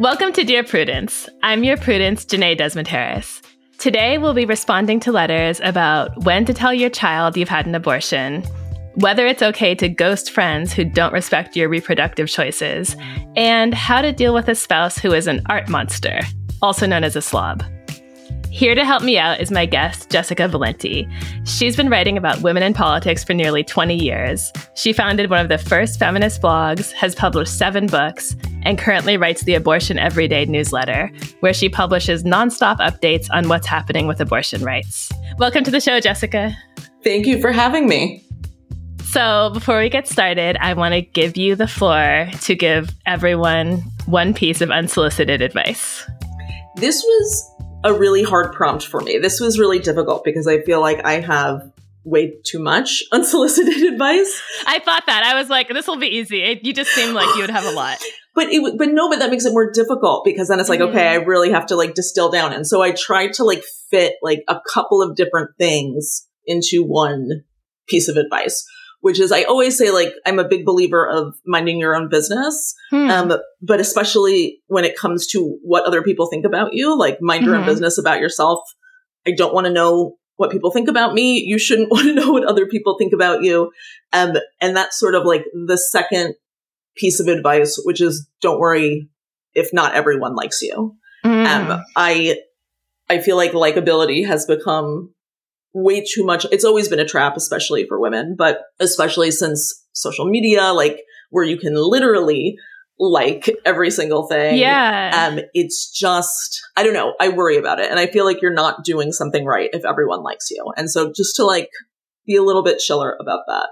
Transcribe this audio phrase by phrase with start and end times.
[0.00, 1.28] Welcome to Dear Prudence.
[1.42, 3.42] I'm your Prudence, Jenée Desmond Harris.
[3.76, 7.74] Today, we'll be responding to letters about when to tell your child you've had an
[7.74, 8.42] abortion,
[8.94, 12.96] whether it's okay to ghost friends who don't respect your reproductive choices,
[13.36, 16.20] and how to deal with a spouse who is an art monster,
[16.62, 17.62] also known as a slob.
[18.50, 21.08] Here to help me out is my guest, Jessica Valenti.
[21.44, 24.52] She's been writing about women in politics for nearly 20 years.
[24.74, 29.44] She founded one of the first feminist blogs, has published seven books, and currently writes
[29.44, 35.12] the Abortion Everyday newsletter, where she publishes nonstop updates on what's happening with abortion rights.
[35.38, 36.54] Welcome to the show, Jessica.
[37.04, 38.26] Thank you for having me.
[39.04, 43.84] So, before we get started, I want to give you the floor to give everyone
[44.06, 46.04] one piece of unsolicited advice.
[46.76, 47.50] This was
[47.84, 49.18] a really hard prompt for me.
[49.18, 51.70] This was really difficult because I feel like I have
[52.04, 54.40] way too much unsolicited advice.
[54.66, 55.24] I thought that.
[55.24, 56.42] I was like, this will be easy.
[56.42, 57.98] It, you just seem like you would have a lot.
[58.34, 60.96] But it, but no, but that makes it more difficult because then it's like, mm-hmm.
[60.96, 62.52] okay, I really have to like distill down.
[62.52, 67.28] And so I tried to like fit like a couple of different things into one
[67.88, 68.64] piece of advice
[69.00, 72.74] which is I always say like I'm a big believer of minding your own business,
[72.90, 73.10] hmm.
[73.10, 73.32] um,
[73.62, 77.54] but especially when it comes to what other people think about you, like mind your
[77.54, 77.62] mm-hmm.
[77.62, 78.60] own business about yourself.
[79.26, 81.38] I don't want to know what people think about me.
[81.38, 83.72] You shouldn't want to know what other people think about you.
[84.12, 86.34] Um, and that's sort of like the second
[86.96, 89.08] piece of advice, which is don't worry
[89.54, 90.96] if not everyone likes you.
[91.24, 91.46] Mm.
[91.46, 92.38] Um, I,
[93.08, 95.12] I feel like likability has become
[95.72, 96.46] way too much.
[96.50, 101.44] It's always been a trap, especially for women, but especially since social media, like where
[101.44, 102.56] you can literally
[102.98, 104.58] like every single thing.
[104.58, 105.30] Yeah.
[105.32, 107.14] Um, it's just, I don't know.
[107.18, 107.90] I worry about it.
[107.90, 110.64] And I feel like you're not doing something right if everyone likes you.
[110.76, 111.70] And so just to like
[112.26, 113.68] be a little bit chiller about that.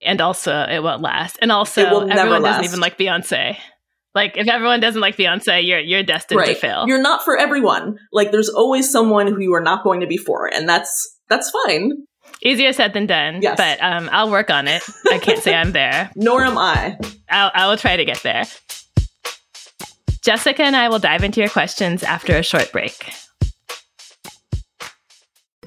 [0.00, 1.38] And also, it won't last.
[1.42, 3.56] And also, everyone doesn't even like Beyonce.
[4.14, 6.48] Like if everyone doesn't like Beyonce, you're you're destined right.
[6.48, 6.84] to fail.
[6.86, 7.98] You're not for everyone.
[8.12, 11.50] Like there's always someone who you are not going to be for, and that's that's
[11.66, 11.92] fine.
[12.42, 13.42] Easier said than done.
[13.42, 13.56] Yes.
[13.56, 14.82] But um, I'll work on it.
[15.10, 16.10] I can't say I'm there.
[16.16, 16.96] Nor am I.
[17.28, 18.44] I'll, I will try to get there.
[20.22, 23.12] Jessica and I will dive into your questions after a short break.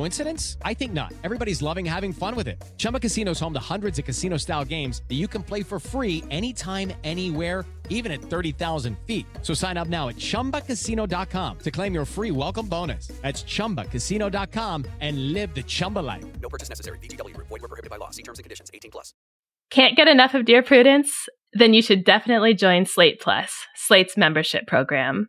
[0.00, 0.56] Coincidence?
[0.64, 1.12] I think not.
[1.24, 2.56] Everybody's loving having fun with it.
[2.78, 5.78] Chumba Casino is home to hundreds of casino style games that you can play for
[5.78, 9.26] free anytime, anywhere, even at 30,000 feet.
[9.42, 13.08] So sign up now at chumbacasino.com to claim your free welcome bonus.
[13.20, 16.24] That's chumbacasino.com and live the Chumba life.
[16.40, 16.98] No purchase necessary.
[17.00, 18.08] VGW, void, were prohibited by law.
[18.08, 19.12] See terms and conditions 18 plus.
[19.70, 21.28] Can't get enough of Dear Prudence?
[21.52, 25.28] Then you should definitely join Slate Plus, Slate's membership program.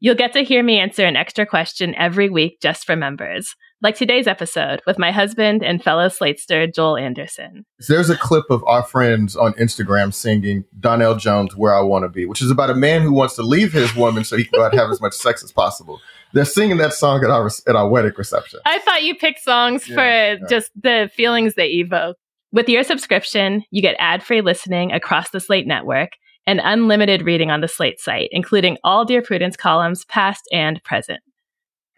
[0.00, 3.96] You'll get to hear me answer an extra question every week just for members like
[3.96, 7.64] today's episode with my husband and fellow Slatester, Joel Anderson.
[7.86, 12.08] There's a clip of our friends on Instagram singing Donell Jones, Where I Want to
[12.08, 14.58] Be, which is about a man who wants to leave his woman so he can
[14.58, 16.00] go out and have as much sex as possible.
[16.32, 18.60] They're singing that song at our, at our wedding reception.
[18.66, 20.48] I thought you picked songs yeah, for yeah.
[20.48, 22.16] just the feelings they evoke.
[22.50, 26.10] With your subscription, you get ad free listening across the Slate network
[26.46, 31.20] and unlimited reading on the Slate site, including all Dear Prudence columns, past and present.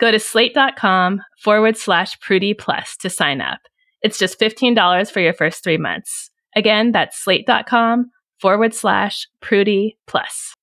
[0.01, 3.61] Go to slate.com forward slash prudie Plus to sign up.
[4.01, 6.31] It's just $15 for your first three months.
[6.57, 10.55] Again, that's slate.com forward slash prudie Plus.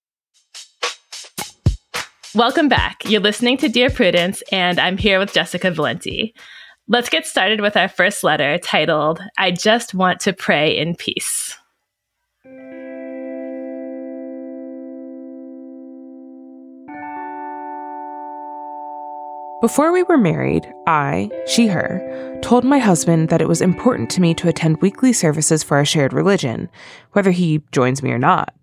[2.34, 3.06] Welcome back.
[3.06, 6.34] You're listening to Dear Prudence, and I'm here with Jessica Valenti.
[6.88, 11.56] Let's get started with our first letter titled, I Just Want to Pray in Peace.
[19.60, 24.22] Before we were married, I, she, her, told my husband that it was important to
[24.22, 26.70] me to attend weekly services for our shared religion,
[27.14, 28.54] whether he joins me or not.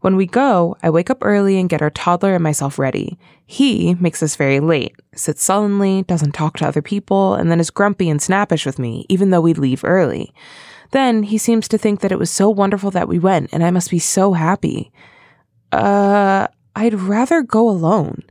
[0.00, 3.18] When we go, I wake up early and get our toddler and myself ready.
[3.46, 7.70] He makes us very late, sits sullenly, doesn't talk to other people, and then is
[7.70, 10.34] grumpy and snappish with me, even though we leave early.
[10.90, 13.70] Then he seems to think that it was so wonderful that we went, and I
[13.70, 14.92] must be so happy.
[15.72, 18.22] Uh, I'd rather go alone.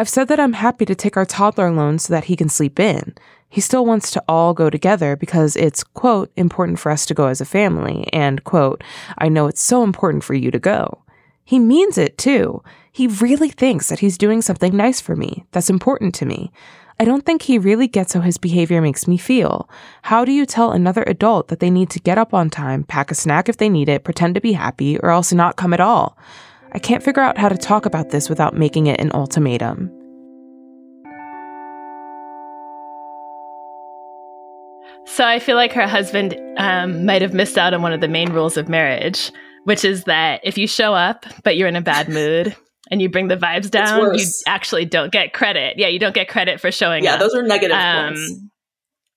[0.00, 2.78] I've said that I'm happy to take our toddler alone so that he can sleep
[2.78, 3.16] in.
[3.48, 7.26] He still wants to all go together because it's, quote, important for us to go
[7.26, 8.84] as a family, and, quote,
[9.16, 11.02] I know it's so important for you to go.
[11.44, 12.62] He means it too.
[12.92, 16.52] He really thinks that he's doing something nice for me, that's important to me.
[17.00, 19.68] I don't think he really gets how his behavior makes me feel.
[20.02, 23.10] How do you tell another adult that they need to get up on time, pack
[23.10, 25.80] a snack if they need it, pretend to be happy, or else not come at
[25.80, 26.18] all?
[26.72, 29.90] I can't figure out how to talk about this without making it an ultimatum.
[35.06, 38.08] So I feel like her husband um, might have missed out on one of the
[38.08, 39.32] main rules of marriage,
[39.64, 42.54] which is that if you show up but you're in a bad mood
[42.90, 45.78] and you bring the vibes down, you actually don't get credit.
[45.78, 47.20] Yeah, you don't get credit for showing yeah, up.
[47.20, 48.34] Yeah, those are negative um, points.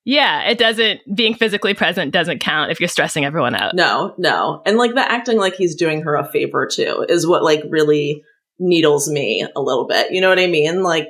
[0.03, 3.75] Yeah, it doesn't, being physically present doesn't count if you're stressing everyone out.
[3.75, 4.61] No, no.
[4.65, 8.23] And like the acting like he's doing her a favor too is what like really
[8.59, 10.11] needles me a little bit.
[10.11, 10.81] You know what I mean?
[10.81, 11.09] Like,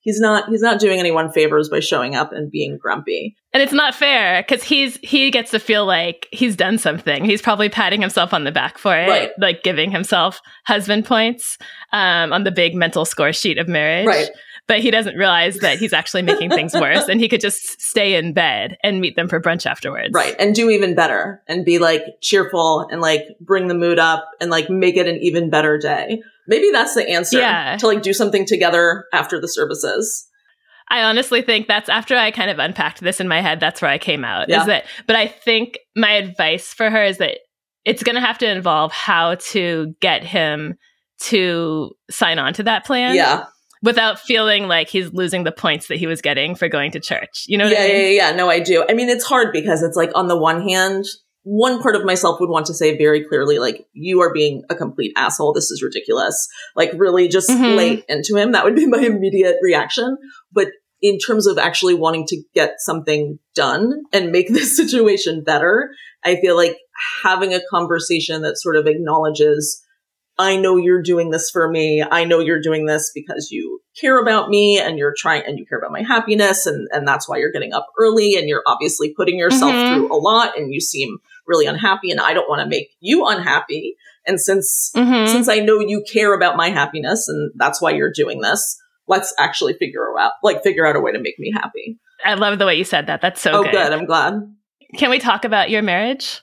[0.00, 3.72] he's not he's not doing anyone favors by showing up and being grumpy and it's
[3.72, 8.00] not fair because he's he gets to feel like he's done something he's probably patting
[8.00, 9.30] himself on the back for it right.
[9.38, 11.58] like giving himself husband points
[11.92, 14.30] um, on the big mental score sheet of marriage right
[14.70, 18.14] but he doesn't realize that he's actually making things worse and he could just stay
[18.14, 21.80] in bed and meet them for brunch afterwards right and do even better and be
[21.80, 25.76] like cheerful and like bring the mood up and like make it an even better
[25.76, 27.76] day maybe that's the answer yeah.
[27.78, 30.28] to like do something together after the services
[30.92, 33.92] I honestly think that's after I kind of unpacked this in my head, that's where
[33.92, 34.48] I came out.
[34.48, 34.62] Yeah.
[34.62, 37.38] Is that but I think my advice for her is that
[37.84, 40.74] it's gonna have to involve how to get him
[41.20, 43.14] to sign on to that plan.
[43.14, 43.44] Yeah
[43.82, 47.44] without feeling like he's losing the points that he was getting for going to church.
[47.46, 47.90] You know yeah, I mean?
[47.90, 48.32] Yeah, yeah, yeah.
[48.32, 48.84] No, I do.
[48.88, 51.04] I mean, it's hard because it's like on the one hand,
[51.42, 54.74] one part of myself would want to say very clearly, like, you are being a
[54.74, 55.54] complete asshole.
[55.54, 56.48] This is ridiculous.
[56.76, 57.76] Like, really just mm-hmm.
[57.76, 58.52] lay into him.
[58.52, 60.18] That would be my immediate reaction.
[60.52, 60.68] But
[61.00, 65.90] in terms of actually wanting to get something done and make this situation better,
[66.24, 66.76] I feel like
[67.22, 69.82] having a conversation that sort of acknowledges
[70.38, 72.02] I know you're doing this for me.
[72.08, 75.66] I know you're doing this because you care about me and you're trying and you
[75.66, 79.12] care about my happiness and, and that's why you're getting up early and you're obviously
[79.14, 79.94] putting yourself mm-hmm.
[79.94, 83.26] through a lot and you seem really unhappy and I don't want to make you
[83.26, 83.96] unhappy.
[84.26, 85.30] And since mm-hmm.
[85.30, 89.34] since I know you care about my happiness and that's why you're doing this, let's
[89.38, 91.98] actually figure out like figure out a way to make me happy.
[92.24, 93.20] I love the way you said that.
[93.20, 93.72] That's so oh, good.
[93.72, 93.92] good.
[93.92, 94.34] I'm glad.
[94.96, 96.40] Can we talk about your marriage?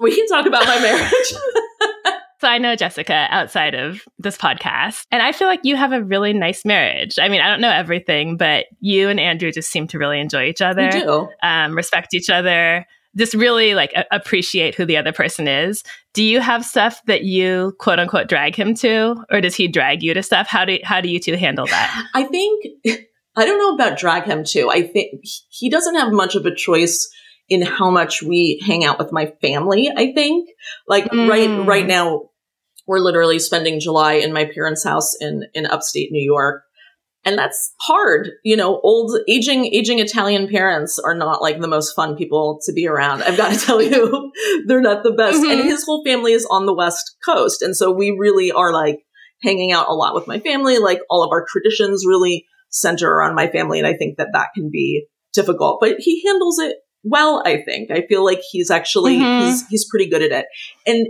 [0.00, 1.32] We can talk about my marriage.
[2.40, 6.02] So I know Jessica outside of this podcast, and I feel like you have a
[6.02, 7.18] really nice marriage.
[7.18, 10.44] I mean, I don't know everything, but you and Andrew just seem to really enjoy
[10.44, 11.28] each other, we do.
[11.42, 12.86] Um, respect each other,
[13.16, 15.82] just really like a- appreciate who the other person is.
[16.14, 20.02] Do you have stuff that you quote unquote drag him to, or does he drag
[20.04, 20.46] you to stuff?
[20.46, 22.06] How do how do you two handle that?
[22.14, 22.66] I think
[23.36, 24.70] I don't know about drag him to.
[24.70, 27.08] I think he doesn't have much of a choice
[27.48, 30.48] in how much we hang out with my family, I think.
[30.86, 31.28] Like mm.
[31.28, 32.30] right right now
[32.86, 36.62] we're literally spending July in my parents' house in in upstate New York.
[37.24, 38.30] And that's hard.
[38.44, 42.72] You know, old aging aging Italian parents are not like the most fun people to
[42.72, 43.22] be around.
[43.22, 44.32] I've got to tell you.
[44.66, 45.38] They're not the best.
[45.38, 45.50] Mm-hmm.
[45.50, 47.62] And his whole family is on the West Coast.
[47.62, 49.00] And so we really are like
[49.42, 50.78] hanging out a lot with my family.
[50.78, 53.78] Like all of our traditions really center around my family.
[53.78, 57.90] And I think that that can be difficult, but he handles it well, I think.
[57.90, 59.46] I feel like he's actually mm-hmm.
[59.46, 60.46] he's he's pretty good at it.
[60.86, 61.08] And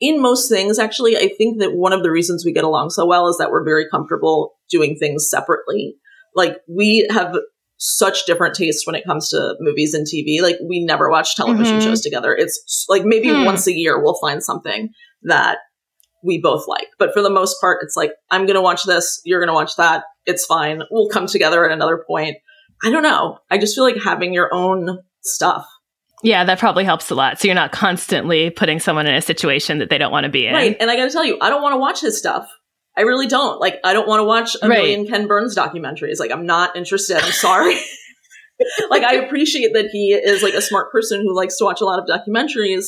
[0.00, 3.06] in most things, actually, I think that one of the reasons we get along so
[3.06, 5.96] well is that we're very comfortable doing things separately.
[6.34, 7.34] Like we have
[7.78, 10.42] such different tastes when it comes to movies and TV.
[10.42, 11.88] Like we never watch television mm-hmm.
[11.88, 12.34] shows together.
[12.34, 13.44] It's like maybe hmm.
[13.44, 14.90] once a year we'll find something
[15.22, 15.58] that
[16.22, 16.88] we both like.
[16.98, 19.20] But for the most part, it's like, I'm going to watch this.
[19.24, 20.04] You're going to watch that.
[20.24, 20.82] It's fine.
[20.90, 22.36] We'll come together at another point.
[22.82, 23.38] I don't know.
[23.50, 25.66] I just feel like having your own stuff.
[26.22, 27.38] Yeah, that probably helps a lot.
[27.38, 30.46] So you're not constantly putting someone in a situation that they don't want to be
[30.46, 30.54] in.
[30.54, 30.76] Right.
[30.80, 32.50] And I got to tell you, I don't want to watch his stuff.
[32.96, 33.60] I really don't.
[33.60, 34.78] Like, I don't want to watch a right.
[34.78, 36.18] million Ken Burns documentaries.
[36.18, 37.18] Like, I'm not interested.
[37.18, 37.76] I'm sorry.
[38.90, 41.84] like, I appreciate that he is like a smart person who likes to watch a
[41.84, 42.86] lot of documentaries,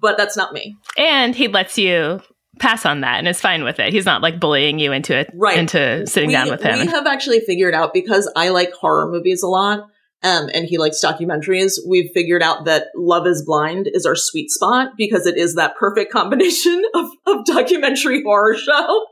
[0.00, 0.74] but that's not me.
[0.96, 2.22] And he lets you
[2.58, 3.92] pass on that and is fine with it.
[3.92, 5.58] He's not like bullying you into it, right.
[5.58, 6.78] into sitting we, down with him.
[6.78, 9.86] We have actually figured out because I like horror movies a lot
[10.22, 11.74] um, and he likes documentaries.
[11.86, 15.76] We've figured out that Love is Blind is our sweet spot because it is that
[15.76, 19.04] perfect combination of, of documentary horror show.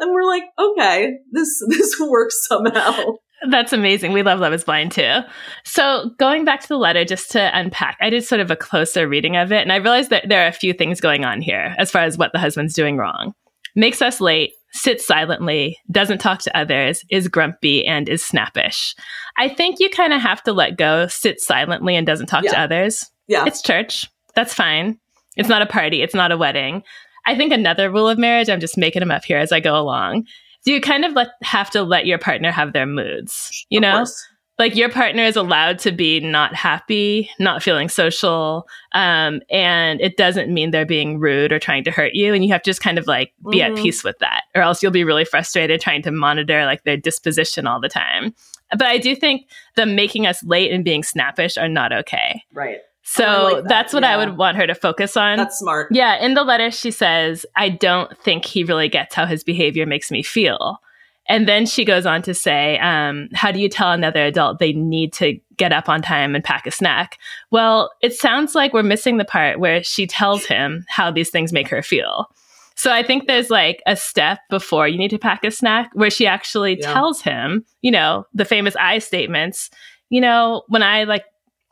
[0.00, 3.04] And we're like, okay, this, this works somehow.
[3.50, 4.12] That's amazing.
[4.12, 5.20] We love Love is Blind too.
[5.64, 9.08] So, going back to the letter, just to unpack, I did sort of a closer
[9.08, 11.74] reading of it, and I realized that there are a few things going on here
[11.76, 13.34] as far as what the husband's doing wrong.
[13.74, 18.94] makes us late, sits silently, doesn't talk to others, is grumpy, and is snappish.
[19.36, 22.52] I think you kind of have to let go, sit silently, and doesn't talk Yeah.
[22.52, 23.10] to others.
[23.28, 23.44] Yeah.
[23.46, 24.08] It's church.
[24.34, 24.98] That's fine.
[25.36, 26.02] It's not a party.
[26.02, 26.82] It's not a wedding.
[27.26, 29.76] I think another rule of marriage, I'm just making them up here as I go
[29.78, 30.26] along.
[30.64, 33.66] You kind of let, have to let your partner have their moods.
[33.68, 34.28] You Of know, course.
[34.62, 40.16] Like your partner is allowed to be not happy, not feeling social, um, and it
[40.16, 42.32] doesn't mean they're being rude or trying to hurt you.
[42.32, 43.70] And you have to just kind of like be Mhm.
[43.70, 46.96] at peace with that, or else you'll be really frustrated trying to monitor like their
[46.96, 48.34] disposition all the time.
[48.70, 52.44] But I do think the making us late and being snappish are not okay.
[52.52, 52.78] Right.
[53.02, 55.38] So like that, that's what I would want her to focus on.
[55.38, 55.88] That's smart.
[55.90, 59.86] Yeah, in the letter, she says, I don't think he really gets how his behavior
[59.86, 60.80] makes me feel.
[61.28, 64.72] And then she goes on to say, um, How do you tell another adult they
[64.72, 67.18] need to get up on time and pack a snack?
[67.50, 71.52] Well, it sounds like we're missing the part where she tells him how these things
[71.52, 72.28] make her feel.
[72.74, 76.10] So I think there's like a step before you need to pack a snack where
[76.10, 76.92] she actually Yeah.
[76.92, 79.70] tells him, you know, the famous I statements,
[80.10, 81.24] you know, when I like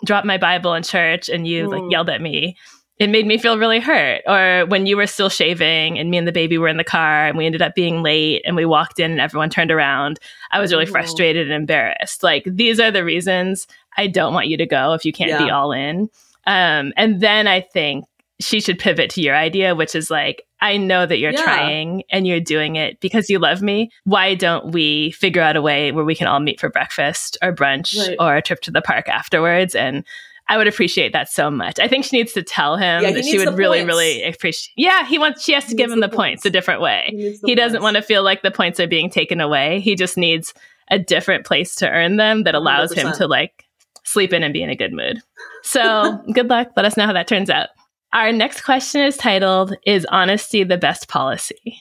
[0.05, 1.91] dropped my Bible in church and you like Mm.
[1.91, 2.57] yelled at me,
[3.01, 4.21] it made me feel really hurt.
[4.27, 7.27] Or when you were still shaving and me and the baby were in the car
[7.27, 10.21] and we ended up being late and we walked in and everyone turned around,
[10.53, 10.91] I was really Mhm.
[10.93, 12.23] frustrated and embarrassed.
[12.23, 13.67] Like, these are the reasons
[13.97, 16.11] I don't want you to go if you can't be all in.
[16.47, 18.05] Um, and then I think
[18.39, 21.43] she should pivot to your idea, which is like, I know that you're Yeah.
[21.43, 23.91] trying and you're doing it because you love me.
[24.05, 27.55] Why don't we figure out a way where we can all meet for breakfast or
[27.55, 28.17] brunch Right.
[28.19, 29.75] or a trip to the park afterwards?
[29.75, 30.05] And
[30.51, 31.79] I would appreciate that so much.
[31.79, 33.87] I think she needs to tell him Yeah, that she would really, points.
[33.87, 34.73] really appreciate.
[34.77, 35.43] Yeah, he wants.
[35.45, 36.43] She has to He give him the, the points.
[36.43, 36.47] points.
[36.47, 37.09] a different way.
[37.13, 39.81] the He doesn't want to feel like the points are being taken away.
[39.81, 40.53] He just needs
[40.91, 43.17] a different place to earn them that allows him 100%.
[43.19, 43.65] to like
[44.05, 45.21] sleep in and be in a good mood.
[45.63, 46.69] So good luck.
[46.77, 47.69] Let us know how that turns out.
[48.13, 51.81] Our next question is titled Is Honesty the Best Policy?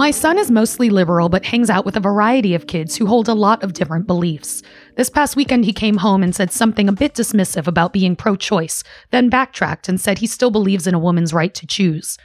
[0.00, 3.28] My son is mostly liberal, but hangs out with a variety of kids who hold
[3.28, 4.62] a lot of different beliefs.
[4.96, 8.34] This past weekend, he came home and said something a bit dismissive about being pro
[8.34, 12.16] choice, then backtracked and said he still believes in a woman's right to choose.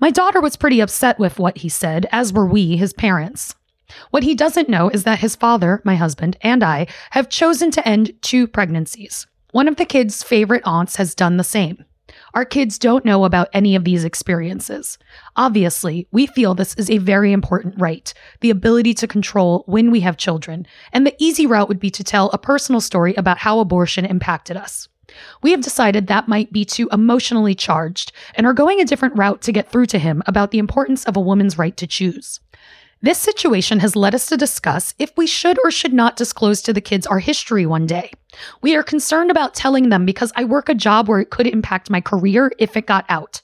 [0.00, 3.54] My daughter was pretty upset with what he said, as were we, his parents.
[4.08, 7.86] What he doesn't know is that his father, my husband, and I have chosen to
[7.86, 9.26] end two pregnancies.
[9.50, 11.84] One of the kids' favorite aunts has done the same.
[12.34, 14.96] Our kids don't know about any of these experiences.
[15.36, 20.00] Obviously, we feel this is a very important right the ability to control when we
[20.00, 23.60] have children, and the easy route would be to tell a personal story about how
[23.60, 24.88] abortion impacted us.
[25.42, 29.42] We have decided that might be too emotionally charged and are going a different route
[29.42, 32.40] to get through to him about the importance of a woman's right to choose.
[33.04, 36.72] This situation has led us to discuss if we should or should not disclose to
[36.72, 38.12] the kids our history one day.
[38.62, 41.90] We are concerned about telling them because I work a job where it could impact
[41.90, 43.42] my career if it got out.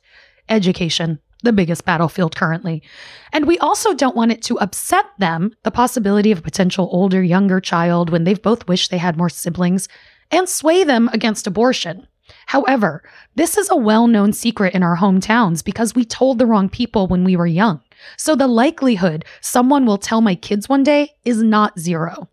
[0.49, 2.85] Education, the biggest battlefield currently.
[3.33, 7.21] And we also don't want it to upset them, the possibility of a potential older,
[7.21, 9.89] younger child when they've both wished they had more siblings,
[10.31, 12.07] and sway them against abortion.
[12.47, 13.03] However,
[13.35, 17.09] this is a well known secret in our hometowns because we told the wrong people
[17.09, 17.81] when we were young.
[18.17, 22.29] So the likelihood someone will tell my kids one day is not zero.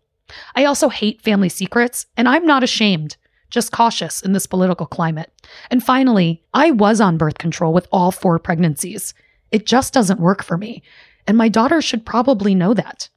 [0.54, 3.16] I also hate family secrets, and I'm not ashamed,
[3.50, 5.32] just cautious in this political climate.
[5.70, 9.14] And finally, I was on birth control with all four pregnancies.
[9.52, 10.82] It just doesn't work for me,
[11.26, 13.08] and my daughter should probably know that.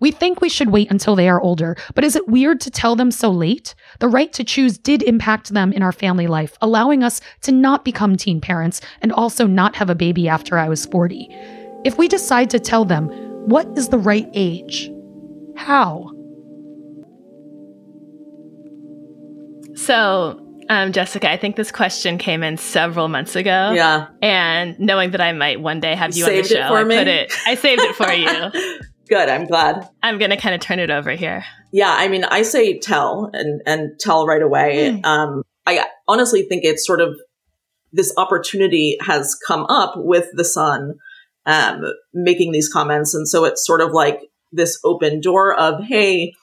[0.00, 2.96] We think we should wait until they are older, but is it weird to tell
[2.96, 3.74] them so late?
[4.00, 7.84] The right to choose did impact them in our family life, allowing us to not
[7.84, 11.28] become teen parents and also not have a baby after I was 40.
[11.84, 13.08] If we decide to tell them,
[13.48, 14.90] what is the right age?
[15.56, 16.10] How?
[19.74, 23.72] So, um, Jessica, I think this question came in several months ago.
[23.74, 24.06] Yeah.
[24.20, 26.84] And knowing that I might one day have you on the show, it for I
[26.84, 26.96] me?
[26.96, 27.32] put it.
[27.46, 28.78] I saved it for you.
[29.08, 29.28] Good.
[29.28, 29.88] I'm glad.
[30.02, 31.44] I'm gonna kind of turn it over here.
[31.72, 34.92] Yeah, I mean, I say tell and and tell right away.
[34.92, 35.04] Hmm.
[35.04, 37.16] Um, I honestly think it's sort of
[37.92, 40.94] this opportunity has come up with the son
[41.46, 41.82] um,
[42.12, 44.20] making these comments, and so it's sort of like
[44.52, 46.34] this open door of, hey,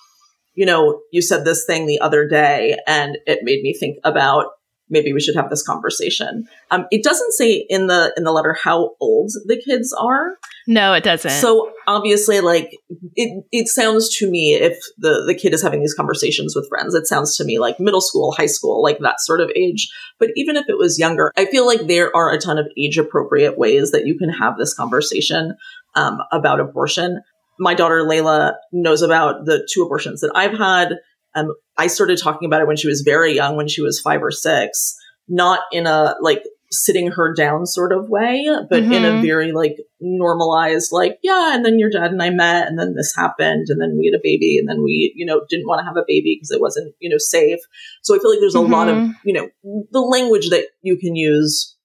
[0.55, 4.47] you know, you said this thing the other day, and it made me think about
[4.89, 6.47] maybe we should have this conversation.
[6.71, 10.37] Um, it doesn't say in the in the letter how old the kids are.
[10.67, 11.31] No, it doesn't.
[11.31, 12.71] So obviously, like
[13.15, 16.93] it, it sounds to me if the the kid is having these conversations with friends,
[16.93, 19.89] it sounds to me like middle school, high school, like that sort of age.
[20.19, 22.97] But even if it was younger, I feel like there are a ton of age
[22.97, 25.55] appropriate ways that you can have this conversation
[25.95, 27.21] um, about abortion.
[27.57, 30.97] My daughter Layla knows about the two abortions that I've had.
[31.35, 34.21] Um, I started talking about it when she was very young, when she was five
[34.21, 34.95] or six.
[35.29, 38.91] not in a like sitting her down sort of way, but mm-hmm.
[38.91, 39.21] in a mm-hmm.
[39.21, 43.13] very like normalized, like, yeah, and then your dad and I met and then this
[43.15, 45.85] happened and then we had a baby and then we, you know, didn't want to
[45.85, 47.59] have a baby because it wasn't, you know, safe.
[48.03, 48.73] So I feel like there's a mm-hmm.
[48.73, 49.11] lot of, mm-hmm.
[49.23, 51.75] you know, the language that you can use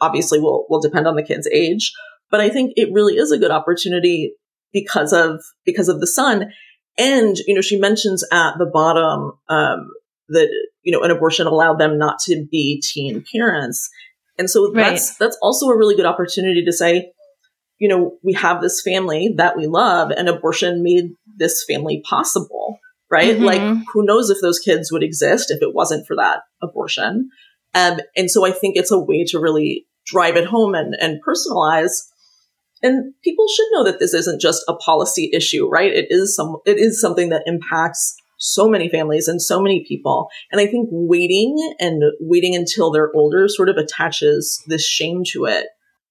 [0.00, 1.92] obviously will, will depend on the kid's age,
[2.30, 4.34] but I think it really is a good opportunity
[4.72, 6.52] because of, because of the son.
[6.98, 9.90] And, you know, she mentions at the bottom, um,
[10.28, 10.48] that,
[10.82, 13.88] you know, an abortion allowed them not to be teen parents.
[14.38, 14.90] And so right.
[14.90, 17.12] that's that's also a really good opportunity to say,
[17.78, 22.78] you know, we have this family that we love and abortion made this family possible,
[23.10, 23.36] right?
[23.36, 23.44] Mm-hmm.
[23.44, 27.30] Like who knows if those kids would exist if it wasn't for that abortion.
[27.74, 31.20] Um, and so I think it's a way to really drive it home and, and
[31.22, 31.92] personalize.
[32.86, 35.92] And people should know that this isn't just a policy issue, right?
[35.92, 40.28] It is some, it is something that impacts so many families and so many people.
[40.52, 45.46] And I think waiting and waiting until they're older sort of attaches this shame to
[45.46, 45.66] it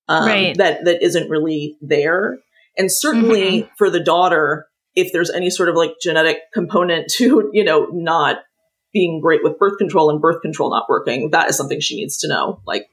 [0.09, 0.57] um, right.
[0.57, 2.39] that that isn't really there.
[2.77, 3.73] And certainly mm-hmm.
[3.77, 8.39] for the daughter, if there's any sort of like genetic component to you know not
[8.91, 12.17] being great with birth control and birth control not working, that is something she needs
[12.17, 12.87] to know like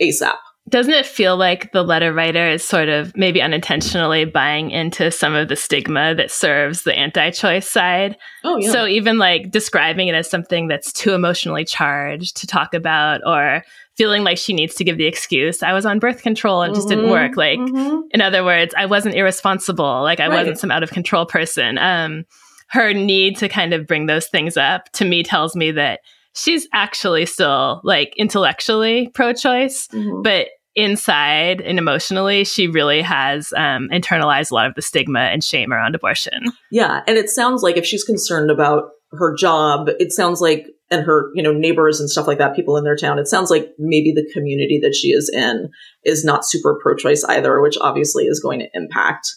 [0.00, 0.36] ASAP
[0.68, 5.34] doesn't it feel like the letter writer is sort of maybe unintentionally buying into some
[5.34, 8.16] of the stigma that serves the anti-choice side?
[8.44, 8.72] Oh, yeah.
[8.72, 13.62] So even like describing it as something that's too emotionally charged to talk about or
[13.96, 16.72] feeling like she needs to give the excuse, I was on birth control and it
[16.72, 16.78] mm-hmm.
[16.78, 17.12] just didn't mm-hmm.
[17.12, 17.36] work.
[17.36, 18.00] Like, mm-hmm.
[18.10, 20.02] in other words, I wasn't irresponsible.
[20.02, 20.38] Like I right.
[20.38, 21.78] wasn't some out of control person.
[21.78, 22.24] Um,
[22.68, 26.00] her need to kind of bring those things up to me tells me that
[26.34, 30.22] she's actually still like intellectually pro-choice, mm-hmm.
[30.22, 30.48] but
[30.78, 35.72] inside and emotionally, she really has um, internalized a lot of the stigma and shame
[35.72, 36.44] around abortion.
[36.70, 37.02] Yeah.
[37.06, 41.30] And it sounds like if she's concerned about her job, it sounds like, and her,
[41.34, 44.12] you know, neighbors and stuff like that, people in their town, it sounds like maybe
[44.12, 45.68] the community that she is in
[46.04, 49.28] is not super pro choice either, which obviously is going to impact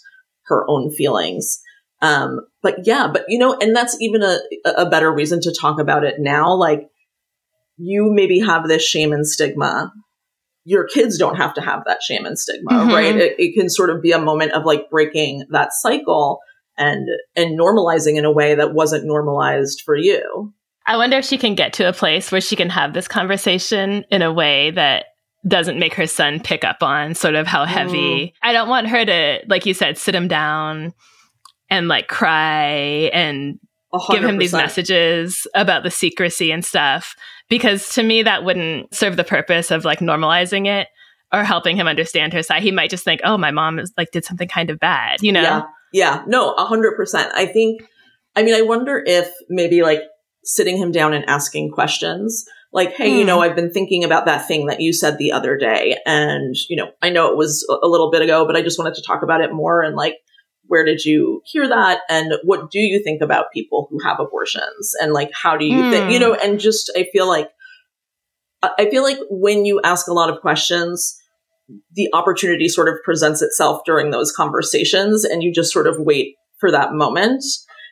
[0.46, 1.60] her own feelings.
[2.02, 5.80] Um, but yeah, but you know, and that's even a, a better reason to talk
[5.80, 6.54] about it now.
[6.54, 6.88] Like,
[7.78, 9.92] you maybe have this shame and stigma
[10.64, 12.92] your kids don't have to have that shame and stigma, mm-hmm.
[12.92, 13.16] right?
[13.16, 16.40] It, it, can sort of be a moment of like breaking that cycle
[16.78, 20.54] and and normalizing in a way that wasn't normalized for you.
[20.86, 24.04] I wonder if she can get to a place where she can have this conversation
[24.10, 25.06] in a way that
[25.48, 28.28] doesn't make her son pick up on sort of how heavy.
[28.28, 28.34] Mm.
[28.44, 30.94] I don't want her to, like you said, sit him down
[31.70, 33.60] and like cry and
[33.94, 34.12] 100%.
[34.12, 37.16] give him these messages about the secrecy and stuff
[37.50, 40.88] because to me that wouldn't serve the purpose of like normalizing it
[41.34, 42.64] or helping him understand her side.
[42.64, 45.32] He might just think, "Oh, my mom is like did something kind of bad," you
[45.32, 45.42] know?
[45.42, 47.32] Yeah, yeah, no, a hundred percent.
[47.36, 47.84] I think.
[48.34, 50.02] I mean, I wonder if maybe like
[50.44, 53.18] sitting him down and asking questions like, hey, mm.
[53.20, 53.42] you know, hmm.
[53.42, 55.98] I've been thinking about that thing that you said the other day.
[56.06, 58.96] And, you know, I know it was a little bit ago, but I just wanted
[58.96, 59.82] to talk about it more.
[59.82, 60.16] And like,
[60.72, 62.00] where did you hear that?
[62.08, 64.94] And what do you think about people who have abortions?
[65.02, 65.92] And like, how do you mm.
[65.92, 67.50] think, you know, and just, I feel like,
[68.64, 71.20] I feel like when you ask a lot of questions,
[71.94, 76.36] the opportunity sort of presents itself during those conversations and you just sort of wait
[76.58, 77.44] for that moment.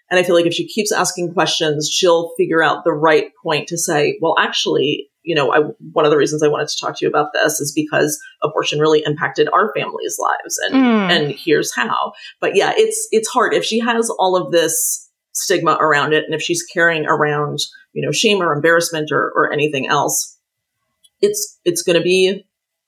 [0.10, 3.68] And I feel like if she keeps asking questions, she'll figure out the right point
[3.68, 5.60] to say, well, actually, you know, I,
[5.94, 8.80] one of the reasons I wanted to talk to you about this is because abortion
[8.80, 11.12] really impacted our family's lives, and mm.
[11.12, 12.13] and here's how.
[12.42, 16.34] But yeah, it's it's hard if she has all of this stigma around it, and
[16.34, 17.60] if she's carrying around
[17.94, 20.36] you know shame or embarrassment or or anything else,
[21.22, 22.44] it's it's going to be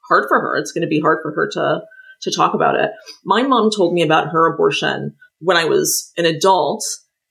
[0.10, 0.58] hard for her.
[0.58, 1.82] It's going to be hard for her to
[2.24, 2.90] to talk about it.
[3.24, 6.84] My mom told me about her abortion when I was an adult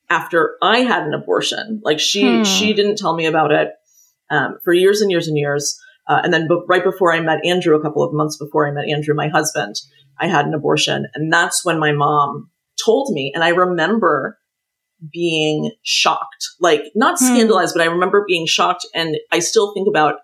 [0.09, 1.81] after I had an abortion.
[1.83, 2.43] Like she hmm.
[2.45, 3.71] she didn't tell me about it
[4.31, 5.79] um, for years and years and years.
[6.09, 8.73] Uh, and then b- right before I met Andrew, a couple of months before I
[8.73, 9.77] met Andrew, my husband,
[10.19, 11.07] I had an abortion.
[11.15, 12.51] And that's when my mom
[12.85, 13.33] told me.
[13.35, 14.39] And I remember
[15.13, 17.27] being shocked, like not hmm.
[17.27, 18.87] scandalized, but I remember being shocked.
[18.95, 20.17] And I still think about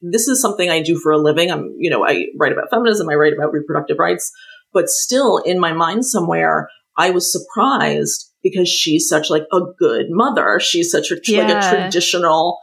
[0.00, 1.50] this is something I do for a living.
[1.50, 4.32] I'm, you know, I write about feminism, I write about reproductive rights,
[4.72, 10.06] but still in my mind somewhere, I was surprised because she's such like a good
[10.10, 10.60] mother.
[10.60, 11.46] She's such a, yeah.
[11.46, 12.58] like a traditional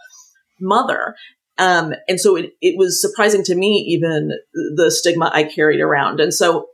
[0.64, 1.16] mother.
[1.58, 4.32] Um, and so it, it was surprising to me, even
[4.76, 6.20] the stigma I carried around.
[6.20, 6.68] And so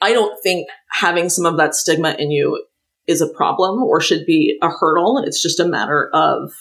[0.00, 2.64] I don't think having some of that stigma in you
[3.06, 5.22] is a problem or should be a hurdle.
[5.24, 6.52] It's just a matter of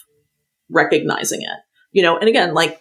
[0.69, 1.59] recognizing it,
[1.91, 2.17] you know?
[2.17, 2.79] And again, like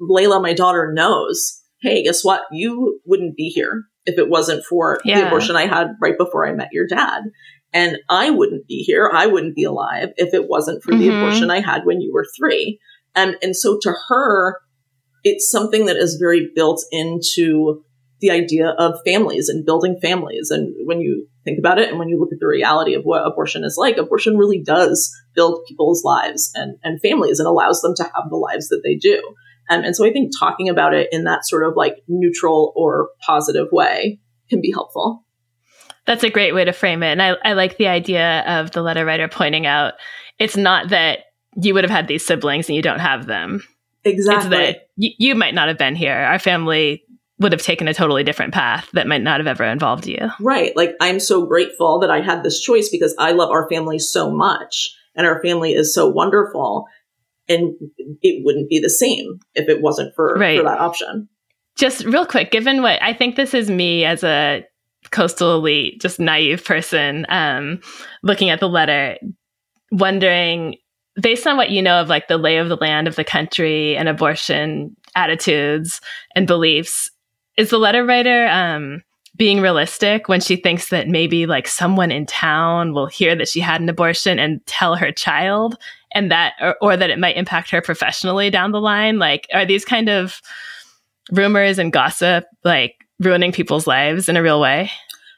[0.00, 2.42] Layla, my daughter knows, Hey, guess what?
[2.50, 5.20] You wouldn't be here if it wasn't for yeah.
[5.20, 7.22] the abortion I had right before I met your dad.
[7.74, 9.10] And I wouldn't be here.
[9.12, 11.00] I wouldn't be alive if it wasn't for mm-hmm.
[11.00, 12.78] the abortion I had when you were three.
[13.16, 14.60] And, and so to her,
[15.24, 17.82] it's something that is very built into
[18.20, 20.50] the idea of families and building families.
[20.50, 23.26] And when you think about it and when you look at the reality of what
[23.26, 27.94] abortion is like, abortion really does build people's lives and, and families and allows them
[27.96, 29.20] to have the lives that they do.
[29.68, 33.08] Um, and so I think talking about it in that sort of like neutral or
[33.26, 35.23] positive way can be helpful.
[36.06, 37.12] That's a great way to frame it.
[37.12, 39.94] And I, I like the idea of the letter writer pointing out
[40.38, 41.20] it's not that
[41.56, 43.62] you would have had these siblings and you don't have them.
[44.04, 44.36] Exactly.
[44.58, 46.12] It's that y- you might not have been here.
[46.14, 47.04] Our family
[47.38, 50.18] would have taken a totally different path that might not have ever involved you.
[50.40, 50.76] Right.
[50.76, 54.30] Like I'm so grateful that I had this choice because I love our family so
[54.30, 56.86] much and our family is so wonderful.
[57.48, 57.74] And
[58.22, 60.58] it wouldn't be the same if it wasn't for, Right.
[60.58, 61.28] for that option.
[61.76, 64.64] Just real quick, given what I think this is me as a
[65.10, 67.80] coastal elite, just naive person, um,
[68.22, 69.18] looking at the letter,
[69.90, 70.76] wondering,
[71.20, 73.96] based on what you know of like the lay of the land of the country
[73.96, 76.00] and abortion attitudes
[76.34, 77.10] and beliefs,
[77.56, 79.02] is the letter writer um,
[79.36, 83.60] being realistic when she thinks that maybe like someone in town will hear that she
[83.60, 85.76] had an abortion and tell her child
[86.12, 89.18] and that or, or that it might impact her professionally down the line?
[89.18, 90.40] Like are these kind of
[91.32, 94.90] rumors and gossip like ruining people's lives in a real way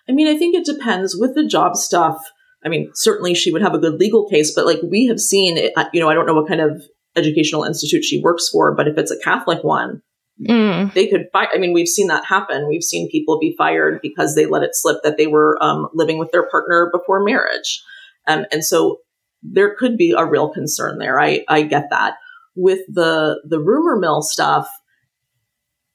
[0.08, 2.30] I mean, I think it depends with the job stuff.
[2.64, 5.56] I mean, certainly she would have a good legal case, but like we have seen,
[5.56, 6.80] it, you know, I don't know what kind of
[7.16, 10.02] educational institute she works for, but if it's a Catholic one,
[10.46, 10.92] Mm.
[10.92, 11.48] they could fire.
[11.54, 12.68] I mean, we've seen that happen.
[12.68, 16.18] We've seen people be fired because they let it slip that they were um, living
[16.18, 17.82] with their partner before marriage,
[18.26, 18.98] um, and so
[19.42, 21.18] there could be a real concern there.
[21.18, 22.16] I I get that
[22.54, 24.68] with the the rumor mill stuff.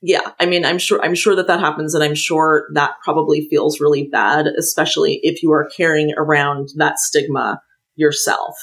[0.01, 3.47] Yeah, I mean, I'm sure I'm sure that that happens, and I'm sure that probably
[3.49, 7.61] feels really bad, especially if you are carrying around that stigma
[7.95, 8.55] yourself,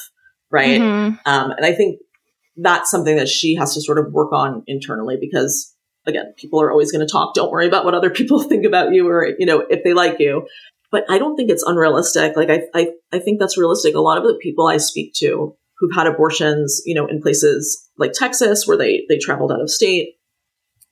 [0.51, 0.81] right?
[0.81, 1.19] Mhm.
[1.25, 1.99] Um, and I think
[2.57, 5.73] that's something that she has to sort of work on internally because
[6.05, 7.33] again, people are always going to talk.
[7.33, 10.19] Don't worry about what other people think about you or, you know, if they like
[10.19, 10.47] you.
[10.91, 12.35] But I don't think it's unrealistic.
[12.35, 13.93] Like I, I, I think that's realistic.
[13.95, 17.87] A lot of the people I speak to who've had abortions, you know, in places
[17.97, 20.15] like Texas where they, they traveled out of state,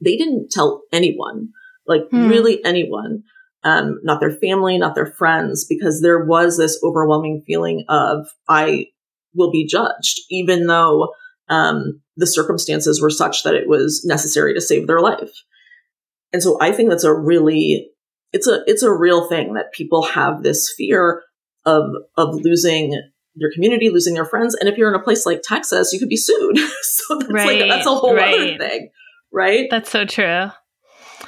[0.03, 1.49] they didn't tell anyone,
[1.86, 2.27] like Hmm.
[2.27, 3.23] really anyone.
[3.63, 8.88] Um, not their family, not their friends, because there was this overwhelming feeling of I
[9.36, 11.10] will be judged, even though
[11.49, 15.31] um, the circumstances were such that it was necessary to save their life.
[16.31, 17.89] And so I think that's a really
[18.33, 21.23] it's a it's a real thing that people have this fear
[21.65, 22.91] of of losing
[23.36, 26.10] their community, losing their friends, and if you're in a place like Texas, you could
[26.10, 26.57] be sued.
[26.81, 28.89] so that's Right, like that's a whole other thing,
[29.31, 29.67] right?
[29.69, 30.47] That's so true.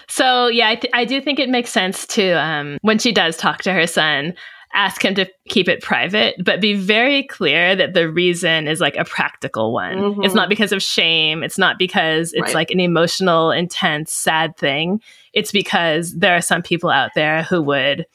[0.07, 3.37] So yeah, I, th- I do think it makes sense to um, when she does
[3.37, 4.33] talk to her son,
[4.73, 8.95] ask him to keep it private, but be very clear that the reason is like
[8.97, 9.97] a practical one.
[9.97, 10.25] Mhm.
[10.25, 11.41] It's not because of shame.
[11.43, 12.53] It's not because it's Right.
[12.55, 15.01] like an emotional, intense, sad thing.
[15.33, 18.05] It's because there are some people out there who would,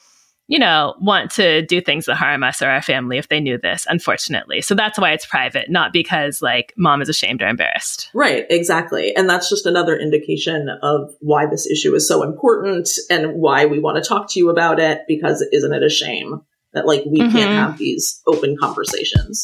[0.46, 3.56] you know, want to do things that harm us or our family if they knew
[3.56, 4.60] this, unfortunately.
[4.60, 8.10] So that's why it's private, not because like mom is ashamed or embarrassed.
[8.12, 9.16] Right, exactly.
[9.16, 13.78] And that's just another indication of why this issue is so important and why we
[13.78, 16.42] want to talk to you about it because isn't it a shame
[16.74, 17.32] that like we Mhm.
[17.32, 19.42] can't have these open conversations?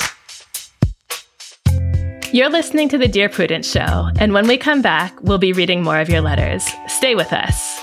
[2.33, 5.83] You're listening to the Dear Prudence Show, and when we come back, we'll be reading
[5.83, 6.65] more of your letters.
[6.87, 7.80] Stay with us.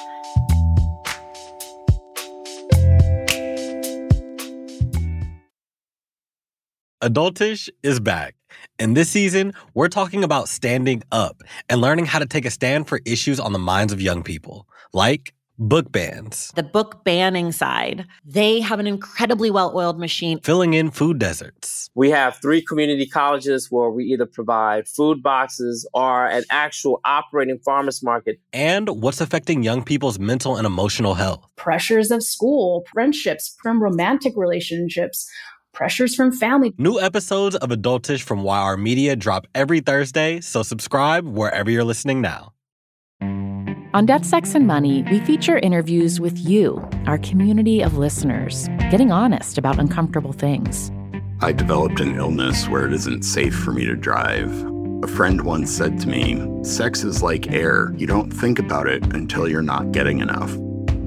[7.04, 8.34] Adultish is back.
[8.80, 12.88] And this season, we're talking about standing up and learning how to take a stand
[12.88, 18.06] for issues on the minds of young people, like book bans, the book banning side.
[18.26, 20.40] They have an incredibly well oiled machine.
[20.42, 25.88] filling in food deserts, We have three community colleges where we either provide food boxes
[25.94, 28.40] or an actual operating farmers market.
[28.54, 31.46] and what's affecting young people's mental and emotional health.
[31.58, 35.30] pressures of school, friendships, from romantic relationships,
[35.78, 36.74] pressures from family.
[36.80, 42.20] New episodes of Adultish from YR Media drop every Thursday, so subscribe wherever you're listening
[42.20, 42.52] now.
[43.94, 49.12] On Death, Sex, and Money, we feature interviews with you, our community of listeners, getting
[49.12, 50.92] honest about uncomfortable things.
[51.42, 54.52] I developed an illness where it isn't safe for me to drive.
[55.04, 57.94] A friend once said to me, Sex is like air.
[57.96, 60.58] You don't think about it until you're not getting enough.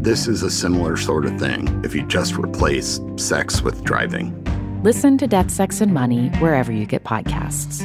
[0.03, 4.37] This is a similar sort of thing if you just replace sex with driving.
[4.83, 7.85] Listen to Death, Sex, and Money wherever you get podcasts.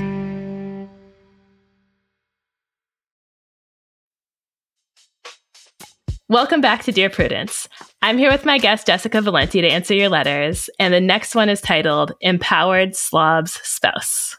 [6.29, 7.67] Welcome back to Dear Prudence.
[8.01, 11.49] I'm here with my guest, Jessica Valenti, to answer your letters, and the next one
[11.49, 14.37] is titled Empowered Slob's Spouse.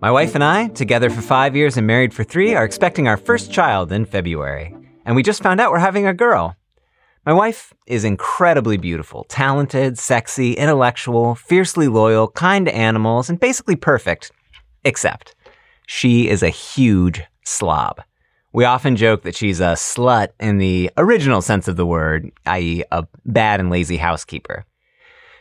[0.00, 3.18] My wife and I, together for five years and married for three, are expecting our
[3.18, 4.74] first child in February.
[5.04, 6.56] And we just found out we're having a girl.
[7.26, 13.76] My wife is incredibly beautiful, talented, sexy, intellectual, fiercely loyal, kind to animals, and basically
[13.76, 14.32] perfect.
[14.84, 15.34] Except,
[15.86, 18.00] she is a huge slob.
[18.54, 22.84] We often joke that she's a slut in the original sense of the word, i.e.,
[22.90, 24.64] a bad and lazy housekeeper.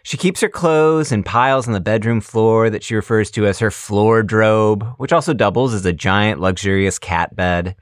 [0.03, 3.59] She keeps her clothes in piles on the bedroom floor that she refers to as
[3.59, 7.77] her floor drobe, which also doubles as a giant, luxurious cat bed.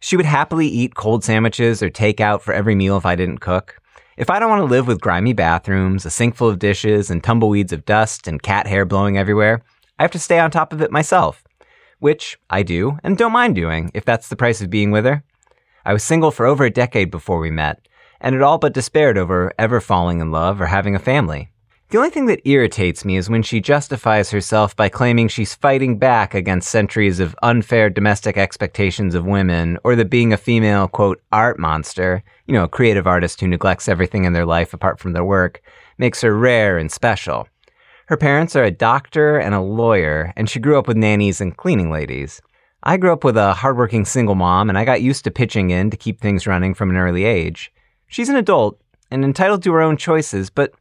[0.00, 3.38] She would happily eat cold sandwiches or take out for every meal if I didn't
[3.38, 3.76] cook.
[4.16, 7.22] If I don't want to live with grimy bathrooms, a sink full of dishes, and
[7.22, 9.62] tumbleweeds of dust and cat hair blowing everywhere,
[9.98, 11.44] I have to stay on top of it myself.
[11.98, 15.22] Which I do, and don't mind doing, if that's the price of being with her.
[15.84, 17.86] I was single for over a decade before we met,
[18.20, 21.49] and had all but despaired over ever falling in love or having a family.
[21.90, 25.98] The only thing that irritates me is when she justifies herself by claiming she's fighting
[25.98, 31.20] back against centuries of unfair domestic expectations of women, or that being a female, quote,
[31.32, 35.14] art monster, you know, a creative artist who neglects everything in their life apart from
[35.14, 35.62] their work,
[35.98, 37.48] makes her rare and special.
[38.06, 41.56] Her parents are a doctor and a lawyer, and she grew up with nannies and
[41.56, 42.40] cleaning ladies.
[42.84, 45.90] I grew up with a hardworking single mom, and I got used to pitching in
[45.90, 47.72] to keep things running from an early age.
[48.06, 50.72] She's an adult and entitled to her own choices, but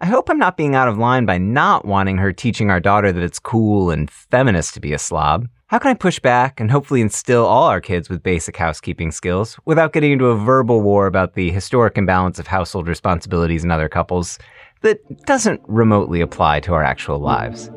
[0.00, 3.12] I hope I'm not being out of line by not wanting her teaching our daughter
[3.12, 5.48] that it's cool and feminist to be a slob.
[5.68, 9.58] How can I push back and hopefully instill all our kids with basic housekeeping skills
[9.64, 13.88] without getting into a verbal war about the historic imbalance of household responsibilities in other
[13.88, 14.38] couples
[14.82, 17.70] that doesn't remotely apply to our actual lives?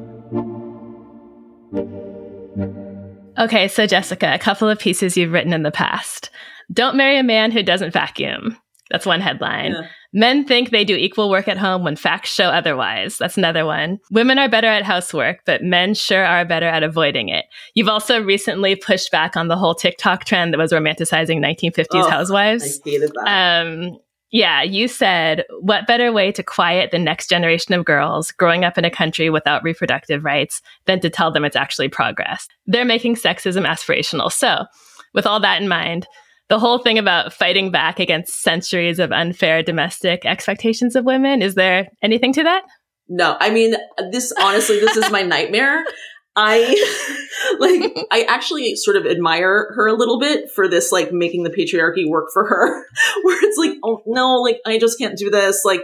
[3.40, 6.30] Okay, so Jessica, a couple of pieces you've written in the past.
[6.72, 8.58] Don't marry a man who doesn't vacuum.
[8.92, 9.72] That's one headline.
[9.72, 9.88] Yeah.
[10.12, 13.18] Men think they do equal work at home when facts show otherwise.
[13.18, 14.00] That's another one.
[14.10, 17.46] Women are better at housework, but men sure are better at avoiding it.
[17.76, 22.10] You've also recently pushed back on the whole TikTok trend that was romanticizing 1950s oh,
[22.10, 22.82] housewives.
[22.86, 23.64] I hated that.
[23.66, 24.00] Um,
[24.32, 28.78] yeah, you said, what better way to quiet the next generation of girls growing up
[28.78, 32.48] in a country without reproductive rights than to tell them it's actually progress?
[32.68, 34.32] They're making sexism aspirational.
[34.32, 34.66] So,
[35.14, 36.08] with all that in mind,
[36.50, 41.42] the whole thing about fighting back against centuries of unfair domestic expectations of women.
[41.42, 42.64] Is there anything to that?
[43.08, 43.76] No, I mean,
[44.12, 45.84] this honestly, this is my nightmare.
[46.36, 46.76] I
[47.60, 51.50] like, I actually sort of admire her a little bit for this, like making the
[51.50, 52.86] patriarchy work for her,
[53.24, 55.64] where it's like, oh no, like I just can't do this.
[55.66, 55.82] Like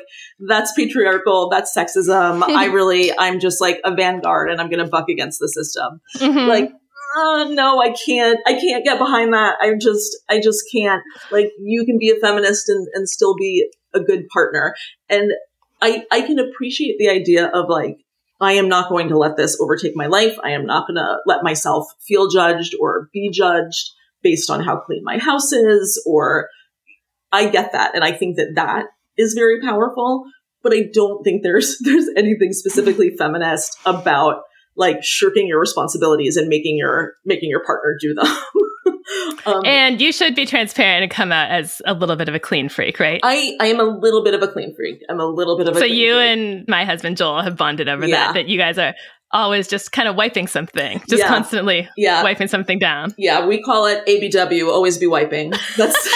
[0.47, 1.49] that's patriarchal.
[1.49, 2.43] That's sexism.
[2.43, 6.01] I really, I'm just like a vanguard and I'm going to buck against the system.
[6.17, 6.47] Mm-hmm.
[6.47, 6.71] Like
[7.15, 9.55] oh, no, I can't, I can't get behind that.
[9.61, 11.01] I just, I just can't.
[11.31, 14.75] Like, you can be a feminist and, and still be a good partner.
[15.09, 15.31] And
[15.81, 17.97] I, I can appreciate the idea of like,
[18.41, 20.37] I am not going to let this overtake my life.
[20.43, 24.77] I am not going to let myself feel judged or be judged based on how
[24.77, 26.49] clean my house is or
[27.31, 27.95] I get that.
[27.95, 30.25] And I think that that is very powerful,
[30.61, 34.41] but I don't think there's, there's anything specifically feminist about
[34.75, 38.25] like shirking your responsibilities and making your making your partner do them.
[39.45, 42.39] um, and you should be transparent and come out as a little bit of a
[42.39, 43.19] clean freak, right?
[43.23, 45.01] I I am a little bit of a clean freak.
[45.09, 46.27] I'm a little bit of a so you freak.
[46.27, 48.27] and my husband Joel have bonded over yeah.
[48.27, 48.33] that.
[48.33, 48.93] That you guys are
[49.31, 51.27] always just kind of wiping something, just yeah.
[51.27, 52.23] constantly yeah.
[52.23, 53.13] wiping something down.
[53.17, 55.51] Yeah, we call it ABW, always be wiping.
[55.77, 56.15] That's,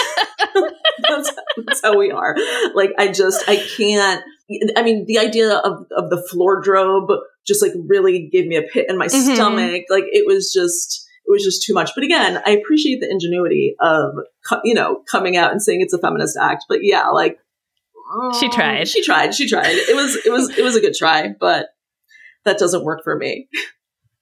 [1.08, 1.32] that's,
[1.66, 2.34] that's how we are.
[2.74, 4.22] Like I just I can't
[4.76, 7.10] I mean, the idea of, of the floor drobe
[7.50, 9.34] just like really gave me a pit in my mm-hmm.
[9.34, 9.82] stomach.
[9.90, 11.90] Like it was just, it was just too much.
[11.96, 14.12] But again, I appreciate the ingenuity of,
[14.62, 16.66] you know, coming out and saying it's a feminist act.
[16.68, 17.38] But yeah, like
[18.38, 18.86] she um, tried.
[18.88, 19.34] She tried.
[19.34, 19.66] She tried.
[19.66, 21.66] It was, it was, it was a good try, but
[22.44, 23.48] that doesn't work for me.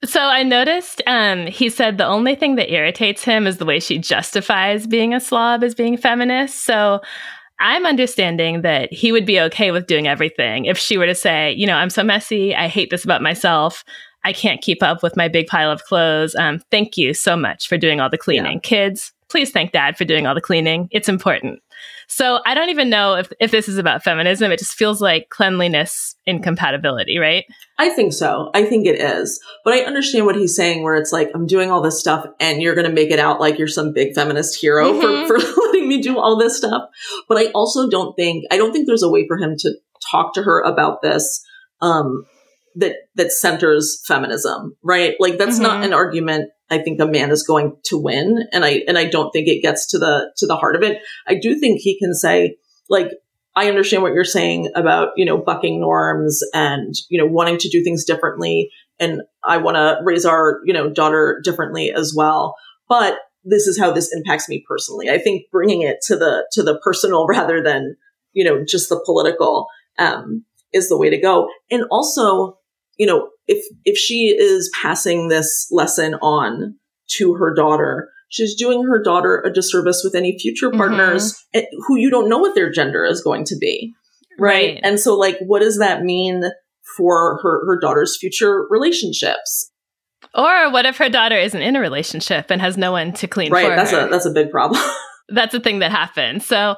[0.05, 3.79] So I noticed um, he said the only thing that irritates him is the way
[3.79, 6.63] she justifies being a slob as being feminist.
[6.63, 7.01] So
[7.59, 11.51] I'm understanding that he would be okay with doing everything if she were to say,
[11.53, 12.55] you know, I'm so messy.
[12.55, 13.83] I hate this about myself.
[14.23, 16.35] I can't keep up with my big pile of clothes.
[16.35, 18.53] Um, thank you so much for doing all the cleaning.
[18.53, 18.59] Yeah.
[18.59, 20.89] Kids, please thank dad for doing all the cleaning.
[20.91, 21.61] It's important.
[22.11, 24.51] So I don't even know if, if this is about feminism.
[24.51, 27.45] It just feels like cleanliness incompatibility, right?
[27.77, 28.49] I think so.
[28.55, 29.39] I think it is.
[29.63, 32.63] But I understand what he's saying where it's like, I'm doing all this stuff and
[32.63, 35.27] you're going to make it out like you're some big feminist hero mm-hmm.
[35.27, 36.89] for, for letting me do all this stuff.
[37.27, 39.75] But I also don't think, I don't think there's a way for him to
[40.11, 41.45] talk to her about this.
[41.79, 42.25] Um,
[42.75, 45.15] that that centers feminism, right?
[45.19, 45.63] Like that's mm-hmm.
[45.63, 48.43] not an argument I think a man is going to win.
[48.51, 50.99] And I, and I don't think it gets to the, to the heart of it.
[51.27, 53.09] I do think he can say, like,
[53.55, 57.69] I understand what you're saying about, you know, bucking norms and, you know, wanting to
[57.69, 62.55] do things differently and I want to raise our, you know, daughter differently as well.
[62.87, 65.09] But this is how this impacts me personally.
[65.09, 67.95] I think bringing it to the to the personal rather than
[68.33, 71.47] you know just the political um, is the way to go.
[71.71, 72.58] And also,
[72.99, 76.75] you know, if if she is passing this lesson on
[77.17, 81.65] to her daughter, she's doing her daughter a disservice with any future partners mm-hmm.
[81.87, 83.93] who you don't know what their gender is going to be.
[84.37, 84.75] Right?
[84.75, 84.79] right.
[84.83, 86.43] And so like what does that mean
[86.97, 89.71] for her her daughter's future relationships?
[90.35, 93.51] Or what if her daughter isn't in a relationship and has no one to clean
[93.51, 94.07] right, for that's her?
[94.07, 94.83] a that's a big problem.
[95.29, 96.45] that's a thing that happens.
[96.45, 96.75] So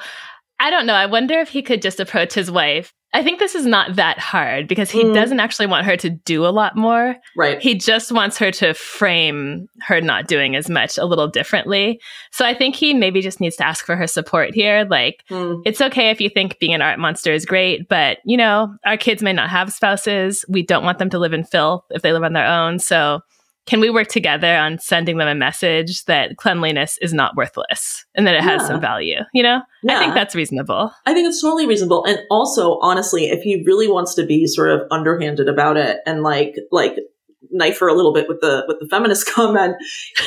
[0.60, 0.94] I don't know.
[0.94, 2.94] I wonder if he could just approach his wife.
[3.14, 5.14] I think this is not that hard because he mm.
[5.14, 7.18] doesn't actually want her to do a lot more.
[7.36, 7.60] Right.
[7.62, 12.00] He just wants her to frame her not doing as much a little differently.
[12.32, 14.88] So I think he maybe just needs to ask for her support here.
[14.90, 15.62] Like, mm.
[15.66, 18.98] it's okay if you think being an art monster is great, but you know, our
[18.98, 20.46] kids may not have spouses.
[20.48, 22.80] We don't want them to live in filth if they live on their own.
[22.80, 23.22] So
[23.68, 28.26] can we work together on sending them a message that cleanliness is not worthless and
[28.26, 29.20] that it has some value?
[29.34, 29.98] You know, yeah.
[29.98, 30.92] I think that's reasonable.
[31.06, 32.04] I think it's totally reasonable.
[32.06, 36.24] And also, honestly, if he really wants to be sort of underhanded about it and
[36.24, 36.96] like, like,
[37.50, 39.76] knife her a little bit with the with the feminist comment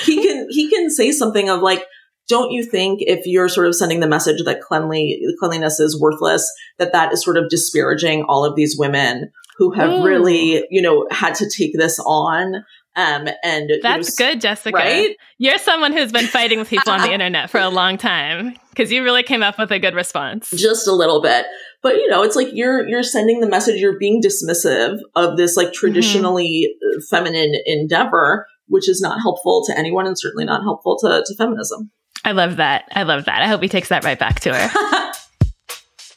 [0.04, 1.86] he can he can say something of like
[2.28, 6.50] don't you think if you're sort of sending the message that cleanly cleanliness is worthless
[6.78, 10.04] that that is sort of disparaging all of these women who have Ooh.
[10.04, 12.64] really you know had to take this on
[12.96, 14.76] um, and that's good, Jessica.
[14.76, 15.16] Right?
[15.38, 18.92] You're someone who's been fighting with people on the internet for a long time because
[18.92, 20.50] you really came up with a good response.
[20.50, 21.46] Just a little bit,
[21.82, 23.80] but you know, it's like you're you're sending the message.
[23.80, 25.74] You're being dismissive of this like mm-hmm.
[25.74, 27.00] traditionally mm-hmm.
[27.10, 31.90] feminine endeavor, which is not helpful to anyone, and certainly not helpful to, to feminism.
[32.24, 32.84] I love that.
[32.92, 33.42] I love that.
[33.42, 35.12] I hope he takes that right back to her.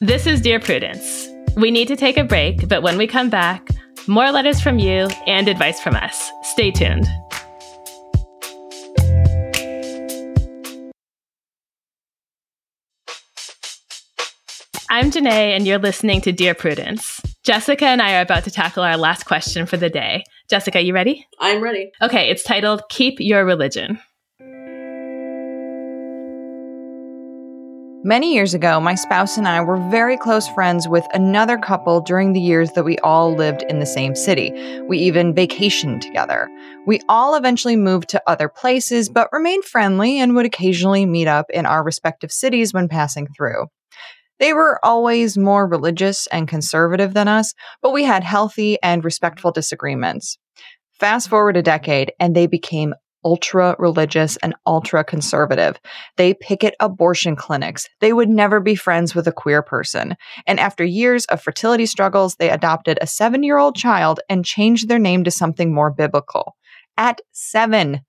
[0.00, 1.28] this is Dear Prudence.
[1.56, 3.68] We need to take a break, but when we come back.
[4.08, 6.32] More letters from you and advice from us.
[6.42, 7.06] Stay tuned.
[14.88, 17.20] I'm Jenée, and you're listening to Dear Prudence.
[17.44, 20.24] Jessica and I are about to tackle our last question for the day.
[20.48, 21.26] Jessica, you ready?
[21.38, 21.90] I'm ready.
[22.00, 24.00] Okay, it's titled Keep Your Religion.
[28.04, 32.32] Many years ago, my spouse and I were very close friends with another couple during
[32.32, 34.52] the years that we all lived in the same city.
[34.86, 36.48] We even vacationed together.
[36.86, 41.46] We all eventually moved to other places, but remained friendly and would occasionally meet up
[41.50, 43.66] in our respective cities when passing through.
[44.38, 49.50] They were always more religious and conservative than us, but we had healthy and respectful
[49.50, 50.38] disagreements.
[51.00, 52.94] Fast forward a decade, and they became
[53.28, 55.78] ultra religious and ultra conservative.
[56.16, 57.86] They picket abortion clinics.
[58.00, 60.16] They would never be friends with a queer person.
[60.46, 64.88] And after years of fertility struggles, they adopted a seven year old child and changed
[64.88, 66.56] their name to something more biblical.
[66.96, 68.00] At seven,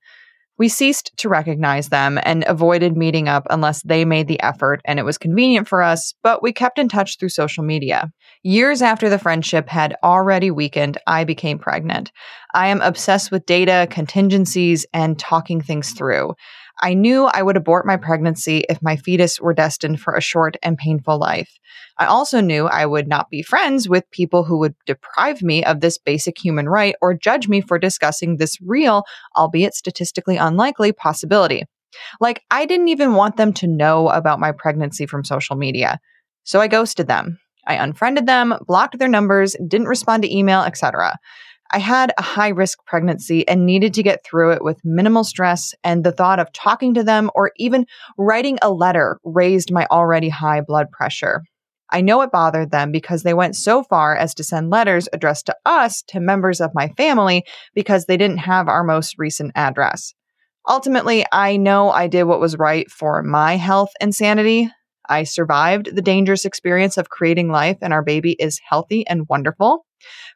[0.60, 5.00] we ceased to recognize them and avoided meeting up unless they made the effort and
[5.00, 8.12] it was convenient for us, but we kept in touch through social media.
[8.44, 12.12] Years after the friendship had already weakened, I became pregnant.
[12.54, 16.34] I am obsessed with data, contingencies, and talking things through.
[16.82, 20.56] I knew I would abort my pregnancy if my fetus were destined for a short
[20.64, 21.60] and painful life.
[21.98, 25.82] I also knew I would not be friends with people who would deprive me of
[25.82, 29.04] this basic human right or judge me for discussing this real,
[29.36, 31.66] albeit statistically unlikely, possibility.
[32.22, 36.00] Like, I didn't even want them to know about my pregnancy from social media.
[36.44, 37.40] So I ghosted them.
[37.68, 41.20] I unfriended them, blocked their numbers, didn't respond to email, etc.
[41.72, 45.76] I had a high risk pregnancy and needed to get through it with minimal stress,
[45.84, 47.86] and the thought of talking to them or even
[48.18, 51.44] writing a letter raised my already high blood pressure.
[51.92, 55.46] I know it bothered them because they went so far as to send letters addressed
[55.48, 60.14] to us to members of my family because they didn't have our most recent address.
[60.68, 64.70] Ultimately, I know I did what was right for my health and sanity.
[65.08, 69.86] I survived the dangerous experience of creating life, and our baby is healthy and wonderful.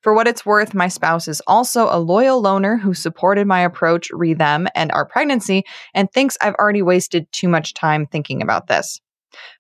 [0.01, 4.09] For what it's worth, my spouse is also a loyal loner who supported my approach,
[4.11, 8.67] re them, and our pregnancy, and thinks I've already wasted too much time thinking about
[8.67, 8.99] this.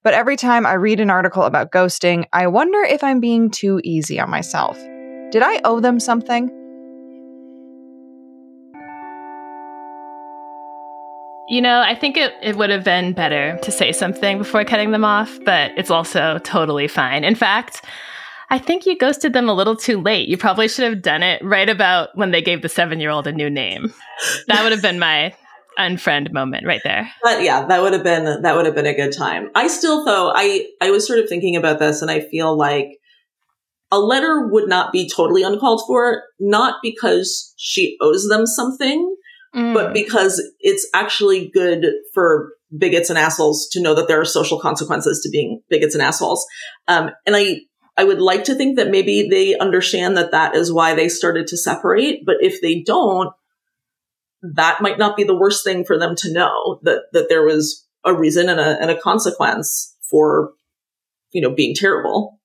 [0.03, 3.81] But every time I read an article about ghosting, I wonder if I'm being too
[3.83, 4.77] easy on myself.
[5.31, 6.51] Did I owe them something?
[11.49, 14.91] You know, I think it, it would have been better to say something before cutting
[14.91, 17.23] them off, but it's also totally fine.
[17.23, 17.83] In fact,
[18.53, 20.29] I think you ghosted them a little too late.
[20.29, 23.25] You probably should have done it right about when they gave the seven year old
[23.25, 23.91] a new name.
[24.47, 25.33] That would have been my
[25.79, 27.11] unfriend moment right there.
[27.23, 29.49] But yeah, that would have been that would have been a good time.
[29.55, 32.99] I still though I I was sort of thinking about this and I feel like
[33.91, 39.15] a letter would not be totally uncalled for, not because she owes them something,
[39.55, 39.73] mm.
[39.73, 44.59] but because it's actually good for bigots and assholes to know that there are social
[44.59, 46.45] consequences to being bigots and assholes.
[46.87, 47.61] Um, and I,
[47.95, 51.47] I would like to think that maybe they understand that that is why they started
[51.47, 52.25] to separate.
[52.25, 53.31] But if they don't,
[54.41, 57.87] that might not be the worst thing for them to know that, that there was
[58.03, 60.53] a reason and a, and a consequence for,
[61.31, 62.39] you know, being terrible.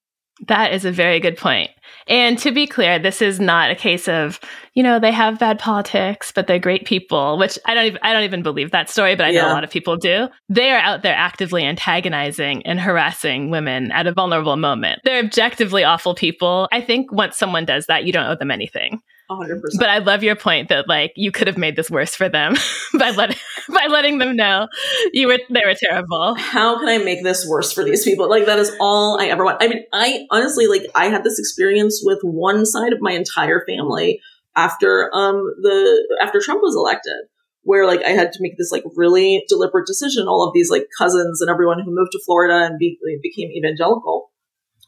[0.47, 1.71] That is a very good point.
[2.07, 4.41] And to be clear, this is not a case of,
[4.73, 8.13] you know, they have bad politics, but they're great people, which I don't even, I
[8.15, 9.43] don't even believe that story, but I yeah.
[9.43, 10.29] know a lot of people do.
[10.49, 15.01] They are out there actively antagonizing and harassing women at a vulnerable moment.
[15.05, 16.69] They're objectively awful people.
[16.73, 19.03] I think once someone does that, you don't owe them anything.
[19.31, 19.61] 100%.
[19.79, 22.55] But I love your point that like you could have made this worse for them
[22.99, 23.37] by letting
[23.69, 24.69] by letting them know
[25.13, 26.35] you were they were terrible.
[26.35, 28.29] How can I make this worse for these people?
[28.29, 29.63] Like that is all I ever want.
[29.63, 33.65] I mean, I honestly like I had this experience with one side of my entire
[33.67, 34.21] family
[34.57, 37.29] after um the after Trump was elected
[37.63, 40.87] where like I had to make this like really deliberate decision all of these like
[40.97, 44.31] cousins and everyone who moved to Florida and be, became evangelical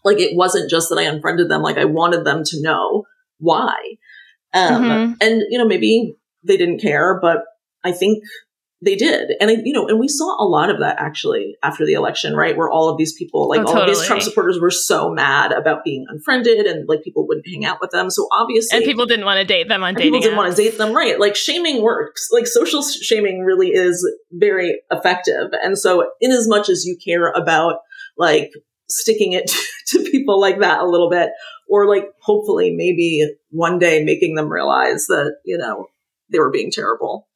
[0.04, 3.04] like it wasn't just that I unfriended them like I wanted them to know
[3.38, 3.76] why
[4.52, 5.12] um, mm-hmm.
[5.20, 7.38] and, you know, maybe they didn't care, but
[7.84, 8.24] I think
[8.82, 9.32] they did.
[9.40, 12.56] And, you know, and we saw a lot of that actually after the election, right?
[12.56, 13.92] Where all of these people, like oh, all totally.
[13.92, 17.66] of these Trump supporters were so mad about being unfriended and like people wouldn't hang
[17.66, 18.08] out with them.
[18.08, 18.78] So obviously.
[18.78, 20.94] And people didn't want to date them on dating People didn't want to date them,
[20.94, 21.20] right?
[21.20, 22.28] Like shaming works.
[22.32, 25.50] Like social shaming really is very effective.
[25.62, 27.80] And so in as much as you care about
[28.16, 28.50] like
[28.90, 29.50] sticking it
[29.88, 31.30] to people like that a little bit,
[31.68, 35.86] or like hopefully maybe one day making them realize that, you know,
[36.30, 37.28] they were being terrible.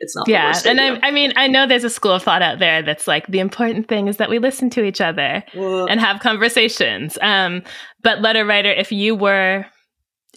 [0.00, 0.28] It's not.
[0.28, 0.54] Yeah.
[0.64, 3.26] and I, I, mean, I know there's a school of thought out there that's like
[3.26, 7.18] the important thing is that we listen to each other and have conversations.
[7.20, 7.62] Um,
[8.02, 9.66] but letter writer, if you were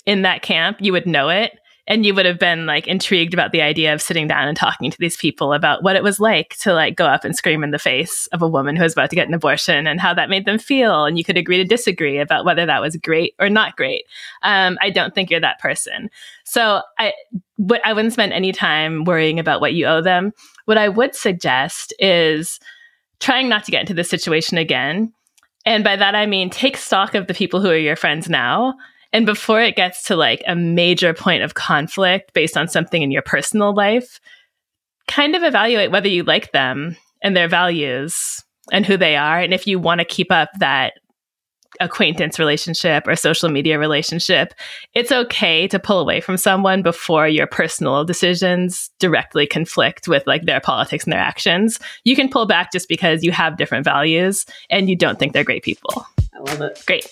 [0.08, 1.52] in that camp, you would know it
[1.88, 4.92] and you would have been like intrigued about the idea of sitting down and talking
[4.92, 7.72] to these people about what it was like to like go up and scream in
[7.72, 10.30] the face of a woman who was about to get an abortion and how that
[10.30, 11.06] made them feel.
[11.06, 14.06] And you could agree to disagree about whether that was great or not great.
[14.44, 16.10] Um, i don't think you're that person.
[16.46, 17.14] So i
[17.84, 20.34] i wouldn't spend any time worrying about what you owe them.
[20.66, 22.60] What i would suggest is
[23.20, 25.14] trying not to get into this situation again.
[25.66, 28.76] And by that i mean take stock of the people who are your friends now
[29.14, 33.12] and before it gets to like a major point of conflict based on something in
[33.12, 34.20] your personal life,
[35.08, 39.40] kind of evaluate whether you like them and their values and who they are.
[39.40, 40.94] And if you want to keep up that
[41.80, 44.54] acquaintance relationship or social media relationship,
[44.94, 50.46] it's okay to pull away from someone before your personal decisions directly conflict with like
[50.46, 51.80] their politics and their actions.
[52.04, 55.44] You can pull back just because you have different values and you don't think they're
[55.44, 56.06] great people.
[56.34, 56.84] I love it.
[56.86, 57.08] Great.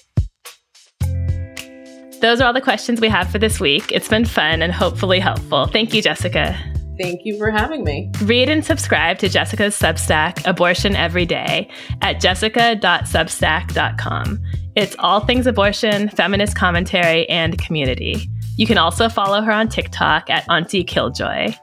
[2.22, 3.92] Those are all the questions we have for this week.
[3.92, 5.68] It's been fun and hopefully helpful.
[5.68, 6.58] Thank you, Jessica.
[7.00, 8.12] Thank you for having me.
[8.24, 11.70] Read and subscribe to Jessica's Substack, Abortion Every Day,
[12.02, 14.44] at jessica.substack.com.
[14.76, 18.30] It's all things abortion, feminist commentary, and community.
[18.58, 21.56] You can also follow her on TikTok at Auntie Killjoy.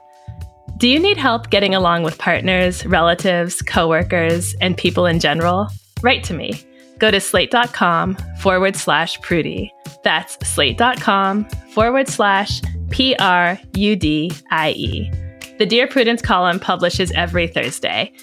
[0.77, 5.67] Do you need help getting along with partners, relatives, coworkers, and people in general?
[6.01, 6.53] Write to me
[6.99, 9.71] go to slate.com forward slash Prudie.
[10.03, 15.11] That's slate.com forward slash P R U D I E.
[15.57, 18.13] The Dear Prudence column publishes every Thursday.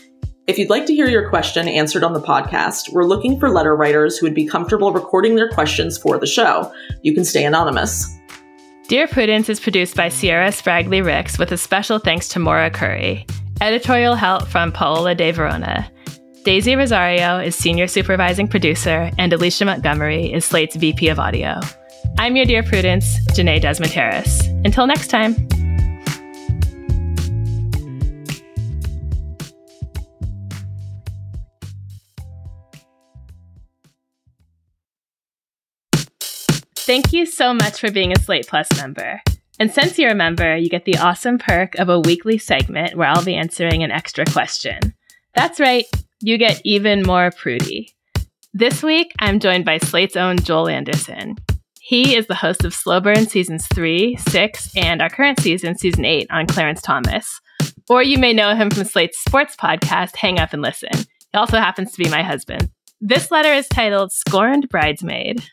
[0.47, 3.75] If you'd like to hear your question answered on the podcast, we're looking for letter
[3.75, 6.71] writers who would be comfortable recording their questions for the show.
[7.03, 8.15] You can stay anonymous.
[8.87, 13.27] Dear Prudence is produced by Se'era Spragley Ricks with a special thanks to Maura Currie.
[13.63, 15.91] Editorial help from Paola De Verona.
[16.45, 21.59] Daisy Rosario is senior supervising producer, and Alicia Montgomery is Slate's VP of audio.
[22.19, 24.47] I'm your dear Prudence, Jenée Desmond Harris.
[24.63, 25.35] Until next time.
[36.77, 39.23] Thank you so much for being a Slate Plus member.
[39.59, 43.09] And since you're a member, you get the awesome perk of a weekly segment where
[43.09, 44.93] I'll be answering an extra question.
[45.35, 45.87] That's right,
[46.25, 47.89] you get even more Prudie.
[48.55, 51.37] This week, I'm joined by Slate's own Joel Anderson.
[51.81, 56.07] He is the host of Slow Burn Seasons 3, 6, and our current season, Season
[56.07, 57.29] 8, on Clarence Thomas.
[57.91, 60.93] Or you may know him from Slate's sports podcast, Hang Up and Listen.
[60.95, 62.71] He also happens to be my husband.
[63.03, 65.45] This letter is titled Scorned Bridesmaid.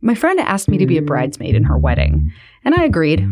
[0.00, 2.32] My friend asked me to be a bridesmaid in her wedding,
[2.64, 3.26] and I agreed.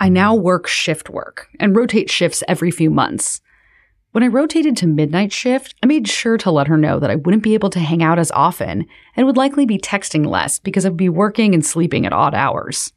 [0.00, 3.42] I now work shift work and rotate shifts every few months.
[4.12, 7.16] When I rotated to midnight shift, I made sure to let her know that I
[7.16, 10.86] wouldn't be able to hang out as often and would likely be texting less because
[10.86, 12.92] I'd be working and sleeping at odd hours.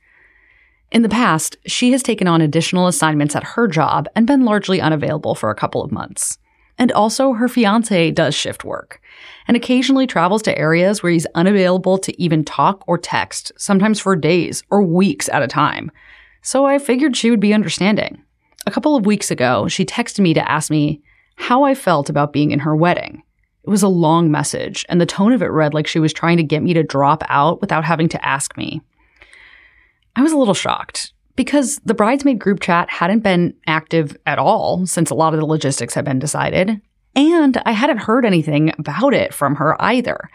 [0.91, 4.79] In the past, she has taken on additional assignments at her job and been largely
[4.79, 6.37] unavailable for a couple of months.
[6.77, 8.99] And also, her fiance does shift work
[9.47, 14.15] and occasionally travels to areas where he's unavailable to even talk or text, sometimes for
[14.15, 15.91] days or weeks at a time.
[16.41, 18.21] So I figured she would be understanding.
[18.65, 21.01] A couple of weeks ago, she texted me to ask me
[21.35, 23.23] how I felt about being in her wedding.
[23.65, 26.37] It was a long message, and the tone of it read like she was trying
[26.37, 28.81] to get me to drop out without having to ask me.
[30.15, 34.85] I was a little shocked because the bridesmaid group chat hadn't been active at all
[34.85, 36.81] since a lot of the logistics had been decided,
[37.15, 40.29] and I hadn't heard anything about it from her either.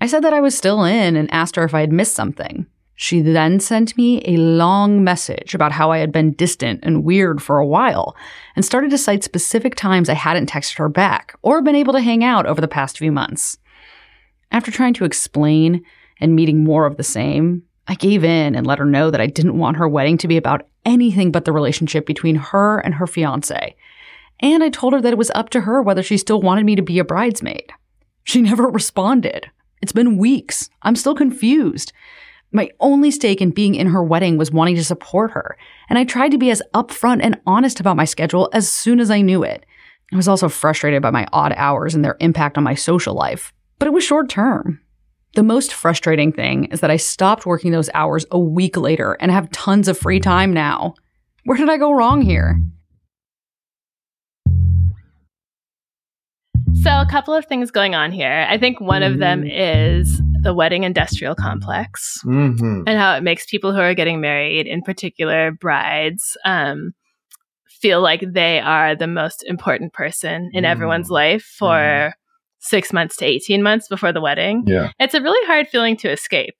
[0.00, 2.66] I said that I was still in and asked her if I had missed something.
[2.98, 7.42] She then sent me a long message about how I had been distant and weird
[7.42, 8.16] for a while
[8.56, 12.00] and started to cite specific times I hadn't texted her back or been able to
[12.00, 13.58] hang out over the past few months.
[14.50, 15.84] After trying to explain
[16.20, 19.26] and meeting more of the same, I gave in and let her know that I
[19.26, 23.06] didn't want her wedding to be about anything but the relationship between her and her
[23.06, 23.76] fiance.
[24.40, 26.76] And I told her that it was up to her whether she still wanted me
[26.76, 27.72] to be a bridesmaid.
[28.24, 29.50] She never responded.
[29.82, 30.70] It's been weeks.
[30.82, 31.92] I'm still confused.
[32.52, 35.58] My only stake in being in her wedding was wanting to support her,
[35.88, 39.10] and I tried to be as upfront and honest about my schedule as soon as
[39.10, 39.66] I knew it.
[40.12, 43.52] I was also frustrated by my odd hours and their impact on my social life,
[43.78, 44.80] but it was short term.
[45.36, 49.30] The most frustrating thing is that I stopped working those hours a week later and
[49.30, 50.94] have tons of free time now.
[51.44, 52.58] Where did I go wrong here?
[56.82, 58.46] So, a couple of things going on here.
[58.48, 62.84] I think one of them is the wedding industrial complex Mm-hmm.
[62.86, 66.92] and how it makes people who are getting married, in particular brides, um,
[67.68, 72.14] feel like they are the most important person in everyone's life for
[72.68, 74.64] six months to 18 months before the wedding.
[74.66, 74.90] Yeah.
[74.98, 76.56] It's a really hard feeling to escape.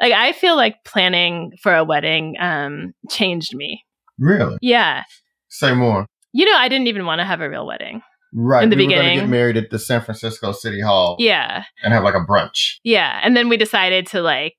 [0.00, 3.84] Like, I feel like planning for a wedding um, changed me.
[4.18, 4.58] Really?
[4.60, 5.04] Yeah.
[5.48, 6.06] Say more.
[6.32, 8.02] You know, I didn't even want to have a real wedding.
[8.34, 8.62] Right.
[8.62, 9.18] In the we beginning.
[9.20, 11.16] get married at the San Francisco City Hall.
[11.18, 11.64] Yeah.
[11.82, 12.74] And have like a brunch.
[12.84, 13.18] Yeah.
[13.22, 14.56] And then we decided to like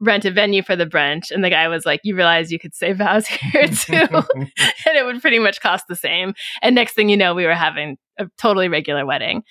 [0.00, 1.30] rent a venue for the brunch.
[1.30, 3.94] And the guy was like, You realize you could say vows here too.
[4.34, 4.50] and
[4.96, 6.34] it would pretty much cost the same.
[6.62, 9.42] And next thing you know, we were having a totally regular wedding.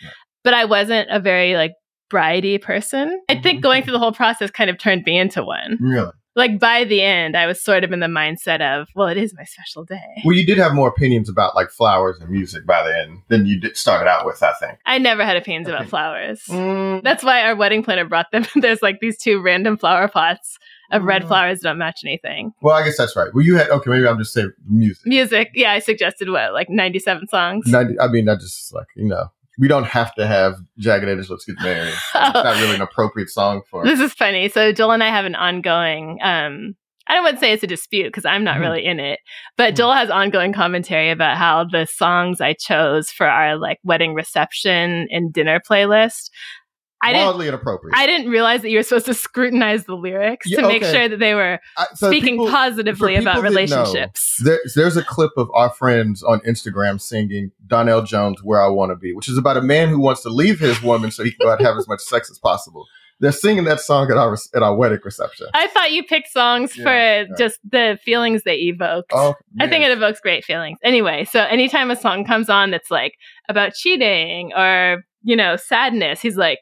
[0.45, 1.73] But I wasn't a very like
[2.09, 3.21] bridey person.
[3.27, 3.43] I mm-hmm.
[3.43, 5.77] think going through the whole process kind of turned me into one.
[5.81, 6.11] Really?
[6.37, 9.33] Like by the end, I was sort of in the mindset of, well, it is
[9.37, 10.21] my special day.
[10.25, 13.57] Well, you did have more opinions about like flowers and music by then than you
[13.59, 14.77] did started out with, I think.
[14.85, 16.43] I never had opinions about flowers.
[16.49, 17.03] Mm.
[17.03, 18.45] That's why our wedding planner brought them.
[18.55, 20.57] There's like these two random flower pots
[20.91, 21.27] of red mm.
[21.29, 22.51] flowers that don't match anything.
[22.61, 23.33] Well, I guess that's right.
[23.33, 23.89] Well, you had okay.
[23.89, 25.05] Maybe I'm just saying music.
[25.05, 27.65] Music, yeah, I suggested what, like 97 songs?
[27.65, 31.29] 90, I mean, I just like you know, we don't have to have Jagged Edges.
[31.29, 31.93] Let's get married.
[32.15, 33.83] It's not really an appropriate song for.
[33.83, 34.49] This is funny.
[34.49, 36.75] So Joel and I have an ongoing um
[37.07, 38.61] I don't want to say it's a dispute because I'm not Mhm.
[38.61, 39.19] really in it,
[39.57, 44.15] but Joel has ongoing commentary about how the songs I chose for our like wedding
[44.15, 46.31] reception and dinner playlist.
[47.05, 47.97] I didn't wildly inappropriate.
[47.97, 50.91] I didn't realize that you were supposed to scrutinize the lyrics Yeah, to make okay.
[50.93, 54.35] sure that they were I- so speaking people- positively about that know, relationships.
[54.43, 58.91] There's there's a clip of our friends on Instagram singing Donell Jones "Where I Want
[58.91, 61.31] to Be," which is about a man who wants to leave his woman so he
[61.31, 62.85] can go out and have as much sex as possible.
[63.21, 65.47] They're singing that song at our at our wedding reception.
[65.53, 69.11] I thought you picked songs for just the feelings they evoked.
[69.13, 70.77] Oh, I think it evokes great feelings.
[70.83, 73.13] Anyway, so anytime a song comes on that's like
[73.47, 76.59] about cheating or, you know, sadness, he's like,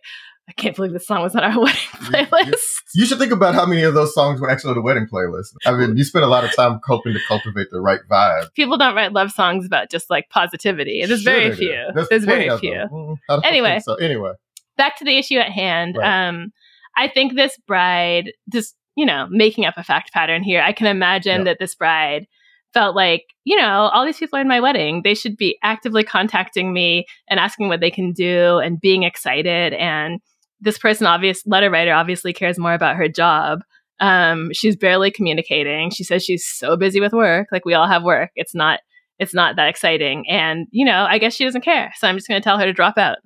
[0.47, 2.59] I can't believe this song was on our wedding playlist.
[2.93, 5.53] You should think about how many of those songs were actually on the wedding playlist.
[5.65, 8.53] I mean, you spent a lot of time hoping to cultivate the right vibe.
[8.53, 11.05] People don't write love songs about just like positivity.
[11.05, 11.87] There's Sure very few.
[11.93, 12.73] There's There's, very few.
[12.73, 13.79] Mm, Anyway.
[13.83, 14.33] So anyway,
[14.77, 15.95] back to the issue at hand.
[15.97, 16.27] Right.
[16.27, 16.51] Um,
[16.95, 20.61] I think this bride, just you know, making up a fact pattern here.
[20.61, 22.27] I can imagine that this bride
[22.73, 25.01] felt like, you know, all these people are in my wedding.
[25.03, 29.73] They should be actively contacting me and asking what they can do and being excited.
[29.73, 30.19] And
[30.63, 33.59] this person, obvious letter writer, obviously cares more about her job.
[33.99, 35.91] Um, she's barely communicating.
[35.91, 37.47] She says she's so busy with work.
[37.51, 38.31] Like we all have work.
[38.35, 38.79] It's not.
[39.19, 40.25] It's not that exciting.
[40.27, 41.93] And you know, I guess she doesn't care.
[41.97, 43.17] So I'm just going to tell her to drop out.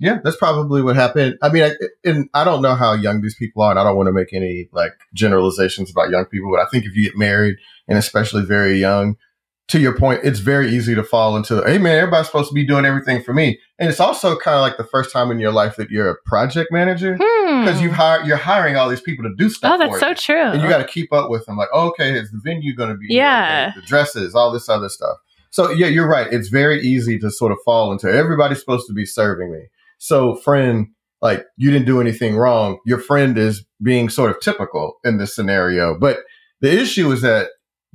[0.00, 1.36] yeah, that's probably what happened.
[1.42, 1.70] I mean, I,
[2.04, 4.32] and I don't know how young these people are, and I don't want to make
[4.32, 7.56] any like generalizations about young people, but I think if you get married
[7.88, 9.16] and especially very young,
[9.68, 12.64] to your point, it's very easy to fall into, hey man, everybody's supposed to be
[12.64, 13.58] doing everything for me.
[13.80, 16.16] And it's also kind of like the first time in your life that you're a
[16.24, 17.82] project manager because Hmm.
[17.82, 19.74] you hire you're hiring all these people to do stuff.
[19.74, 20.14] Oh, that's for so you.
[20.14, 20.50] true.
[20.52, 21.56] And you got to keep up with them.
[21.56, 23.06] Like, oh, okay, is the venue going to be?
[23.10, 23.72] Yeah.
[23.74, 25.16] The dresses, all this other stuff.
[25.50, 26.32] So yeah, you're right.
[26.32, 29.64] It's very easy to sort of fall into everybody's supposed to be serving me.
[29.98, 30.88] So friend,
[31.22, 32.78] like you didn't do anything wrong.
[32.86, 35.98] Your friend is being sort of typical in this scenario.
[35.98, 36.18] But
[36.60, 37.48] the issue is that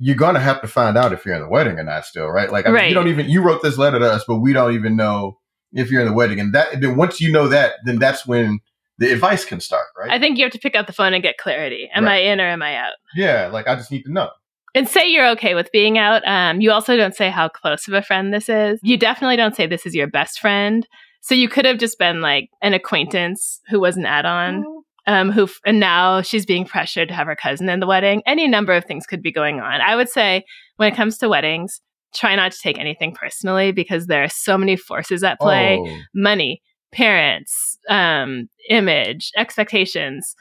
[0.04, 2.26] you're going to have to find out if you're in the wedding or not still,
[2.28, 2.50] right?
[2.50, 2.88] Like I mean, Right.
[2.88, 5.38] you don't even, you wrote this letter to us, but we don't even know
[5.72, 6.40] if you're in the wedding.
[6.40, 8.58] And that, then once you know that, then that's when
[8.98, 10.10] the advice can start, right?
[10.10, 11.88] I think you have to pick up the phone and get clarity.
[11.94, 12.26] Am Right.
[12.26, 12.94] I in or am I out?
[13.14, 13.46] yeah.
[13.46, 14.30] Like I just need to know.
[14.74, 16.26] And say you're okay with being out.
[16.26, 18.80] Um, you also don't say how close of a friend this is.
[18.82, 20.86] You definitely don't say this is your best friend.
[21.20, 24.64] So you could have just been like an acquaintance who was an add-on.
[25.06, 28.22] Um, who f- and now she's being pressured to have her cousin in the wedding.
[28.24, 29.80] Any number of things could be going on.
[29.80, 30.44] I would say
[30.76, 31.80] when it comes to weddings,
[32.14, 35.98] try not to take anything personally because there are so many forces at play: Oh.
[36.14, 40.36] money, parents, um, image, expectations.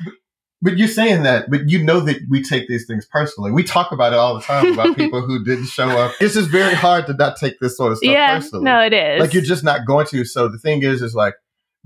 [0.64, 3.52] But you're saying that, but you know that we take these things personally.
[3.52, 6.14] We talk about it all the time about people who didn't show up.
[6.22, 8.66] It's just very hard to not take this sort of stuff yeah, personally.
[8.66, 9.20] no, it is.
[9.20, 10.24] Like you're just not going to.
[10.24, 11.34] So the thing is, is like,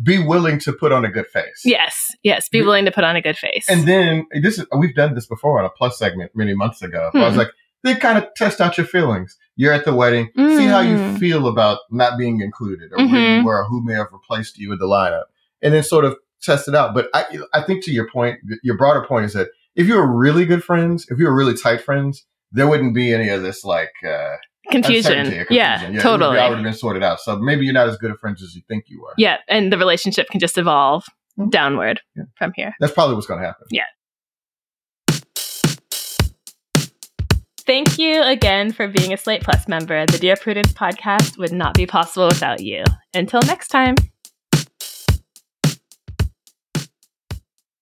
[0.02, 1.62] be willing to put on a good face.
[1.64, 2.50] yes, yes.
[2.50, 3.66] Be willing to put on a good face.
[3.70, 7.10] And then this is, we've done this before on a plus segment many months ago.
[7.14, 7.40] I was Hmm.
[7.40, 7.50] like,
[7.84, 9.38] they kind of test out your feelings.
[9.56, 10.30] You're at the wedding.
[10.36, 11.18] See how you Mm.
[11.20, 13.40] feel about not being included or where Mhm.
[13.40, 15.26] you were or who may have replaced you in the lineup
[15.62, 16.94] and then sort of test it out.
[16.94, 20.08] But I, I think to your point, your broader point is that if you were
[20.08, 23.64] really good friends, if you were really tight friends, there wouldn't be any of this
[23.64, 24.36] like, uh,
[24.72, 25.46] Confusion.
[25.50, 25.96] Yeah, confusion.
[25.96, 26.36] It would totally.
[26.36, 27.20] be already been sorted out.
[27.20, 29.14] So maybe you're not as good of friends as you think you were.
[29.18, 31.06] Yeah, and the relationship can just evolve
[31.40, 31.50] mm-hmm.
[31.50, 32.02] downward
[32.38, 32.74] from here.
[32.80, 33.68] That's probably what's going to happen.
[33.72, 33.84] Yeah.
[37.66, 40.06] Thank you again for being a Slate Plus member.
[40.06, 42.84] The Dear Prudence podcast would not be possible without you.
[43.16, 43.96] Until next time.